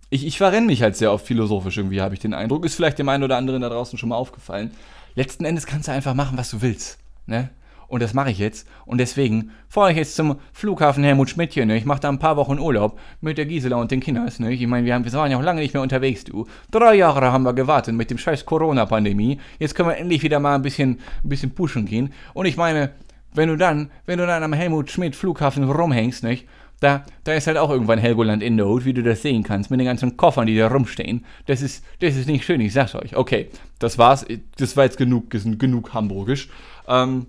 ich, 0.09 0.25
ich 0.25 0.37
verrenne 0.37 0.67
mich 0.67 0.81
halt 0.81 0.95
sehr 0.95 1.11
oft 1.11 1.25
philosophisch 1.25 1.77
irgendwie, 1.77 2.01
habe 2.01 2.13
ich 2.13 2.19
den 2.19 2.33
Eindruck. 2.33 2.65
Ist 2.65 2.75
vielleicht 2.75 2.99
dem 2.99 3.09
einen 3.09 3.23
oder 3.23 3.37
anderen 3.37 3.61
da 3.61 3.69
draußen 3.69 3.97
schon 3.97 4.09
mal 4.09 4.15
aufgefallen. 4.15 4.71
Letzten 5.15 5.45
Endes 5.45 5.65
kannst 5.65 5.87
du 5.87 5.91
einfach 5.91 6.13
machen, 6.13 6.37
was 6.37 6.51
du 6.51 6.61
willst. 6.61 6.99
Ne? 7.25 7.49
Und 7.93 8.01
das 8.01 8.15
mache 8.15 8.31
ich 8.31 8.39
jetzt. 8.39 8.67
Und 8.87 8.97
deswegen 8.97 9.51
fahre 9.69 9.91
ich 9.91 9.97
jetzt 9.97 10.15
zum 10.15 10.37
Flughafen 10.51 11.03
Helmut 11.03 11.29
Schmidt 11.29 11.53
hier. 11.53 11.67
Ne? 11.67 11.77
Ich 11.77 11.85
mache 11.85 11.99
da 11.99 12.09
ein 12.09 12.17
paar 12.17 12.37
Wochen 12.37 12.57
Urlaub 12.57 12.97
mit 13.21 13.37
der 13.37 13.45
Gisela 13.45 13.75
und 13.75 13.91
den 13.91 13.99
Kindern. 13.99 14.27
Ne? 14.39 14.51
Ich 14.51 14.65
meine, 14.65 14.83
wir, 14.83 15.05
wir 15.05 15.13
waren 15.13 15.29
ja 15.29 15.37
auch 15.37 15.43
lange 15.43 15.61
nicht 15.61 15.75
mehr 15.75 15.83
unterwegs, 15.83 16.23
du. 16.23 16.47
Drei 16.71 16.95
Jahre 16.95 17.31
haben 17.31 17.43
wir 17.43 17.53
gewartet 17.53 17.93
mit 17.93 18.09
dem 18.09 18.17
scheiß 18.17 18.47
Corona-Pandemie. 18.47 19.37
Jetzt 19.59 19.75
können 19.75 19.89
wir 19.89 19.97
endlich 19.97 20.23
wieder 20.23 20.39
mal 20.39 20.55
ein 20.55 20.63
bisschen, 20.63 21.01
ein 21.23 21.29
bisschen 21.29 21.53
pushen 21.53 21.85
gehen. 21.85 22.11
Und 22.33 22.47
ich 22.47 22.57
meine, 22.57 22.93
wenn 23.35 23.49
du 23.49 23.57
dann, 23.57 23.91
wenn 24.07 24.17
du 24.17 24.25
dann 24.25 24.41
am 24.41 24.53
Helmut 24.53 24.89
Schmidt 24.89 25.15
Flughafen 25.15 25.63
rumhängst, 25.63 26.23
nicht? 26.23 26.47
Da, 26.79 27.05
da 27.25 27.33
ist 27.33 27.45
halt 27.45 27.57
auch 27.57 27.69
irgendwann 27.69 27.99
Helgoland 27.99 28.41
in 28.41 28.55
Not, 28.55 28.85
wie 28.85 28.93
du 28.93 29.03
das 29.03 29.21
sehen 29.21 29.43
kannst, 29.43 29.69
mit 29.69 29.79
den 29.79 29.85
ganzen 29.85 30.17
Koffern, 30.17 30.47
die 30.47 30.57
da 30.57 30.67
rumstehen. 30.67 31.25
Das 31.45 31.61
ist, 31.61 31.85
das 31.99 32.15
ist 32.15 32.27
nicht 32.27 32.43
schön, 32.43 32.59
ich 32.59 32.73
sag's 32.73 32.95
euch. 32.95 33.15
Okay, 33.15 33.49
das 33.77 33.99
war's. 33.99 34.25
Das 34.57 34.75
war 34.75 34.85
jetzt 34.85 34.97
genug, 34.97 35.29
genug 35.29 35.93
hamburgisch. 35.93 36.49
Ähm, 36.87 37.27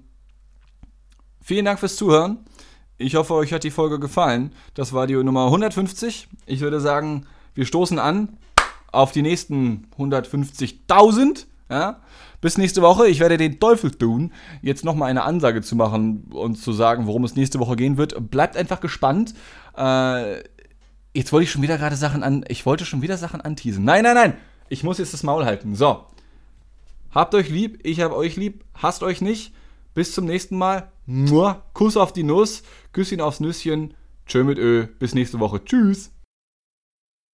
Vielen 1.47 1.67
Dank 1.67 1.79
fürs 1.79 1.97
Zuhören. 1.97 2.39
Ich 2.97 3.17
hoffe, 3.17 3.35
euch 3.35 3.53
hat 3.53 3.65
die 3.65 3.71
Folge 3.71 4.01
gefallen. 4.01 4.55
Das 4.73 4.95
war 4.95 5.07
die 5.07 5.13
Nummer 5.13 5.45
150. 5.45 6.27
Ich 6.47 6.61
würde 6.61 6.81
sagen, 6.81 7.27
wir 7.55 7.67
stoßen 7.67 7.99
an 7.99 8.39
auf 8.93 9.13
die 9.13 9.21
nächsten 9.21 9.87
150.000. 9.99 11.45
Ja? 11.69 12.01
Bis 12.41 12.57
nächste 12.57 12.81
Woche. 12.81 13.09
Ich 13.09 13.21
werde 13.21 13.37
den 13.37 13.61
Teufel 13.61 13.91
tun, 13.91 14.33
jetzt 14.63 14.87
nochmal 14.87 15.11
eine 15.11 15.25
Ansage 15.25 15.61
zu 15.61 15.77
machen 15.77 16.31
und 16.31 16.57
zu 16.57 16.73
sagen, 16.73 17.07
worum 17.07 17.25
es 17.25 17.37
nächste 17.37 17.59
Woche 17.59 17.77
gehen 17.77 17.99
wird. 17.99 18.31
Bleibt 18.31 18.57
einfach 18.57 18.81
gespannt. 18.81 19.35
Äh, 19.77 20.39
jetzt 21.13 21.31
wollte 21.31 21.45
ich 21.45 21.51
schon 21.51 21.61
wieder 21.61 21.77
gerade 21.77 21.97
Sachen 21.97 22.23
an. 22.23 22.47
Ich 22.49 22.65
wollte 22.65 22.87
schon 22.87 23.03
wieder 23.03 23.19
Sachen 23.19 23.43
anteasen. 23.43 23.85
Nein, 23.85 24.05
nein, 24.05 24.15
nein. 24.15 24.39
Ich 24.71 24.83
muss 24.83 24.97
jetzt 24.97 25.13
das 25.13 25.23
Maul 25.23 25.45
halten. 25.45 25.75
So. 25.75 26.07
Habt 27.11 27.35
euch 27.35 27.51
lieb. 27.51 27.81
Ich 27.83 28.01
hab 28.01 28.13
euch 28.13 28.37
lieb. 28.37 28.65
Hasst 28.73 29.03
euch 29.03 29.21
nicht. 29.21 29.53
Bis 29.95 30.13
zum 30.13 30.27
nächsten 30.27 30.59
Mal. 30.59 30.91
Mua, 31.07 31.63
Kuss 31.73 31.97
auf 31.97 32.13
die 32.13 32.23
Nuss, 32.23 32.63
Küsschen 32.93 33.21
aufs 33.21 33.41
Nüsschen. 33.41 33.95
Tschö 34.27 34.43
mit 34.43 34.59
Ö. 34.59 34.87
Bis 34.99 35.15
nächste 35.15 35.39
Woche. 35.39 35.63
Tschüss. 35.65 36.14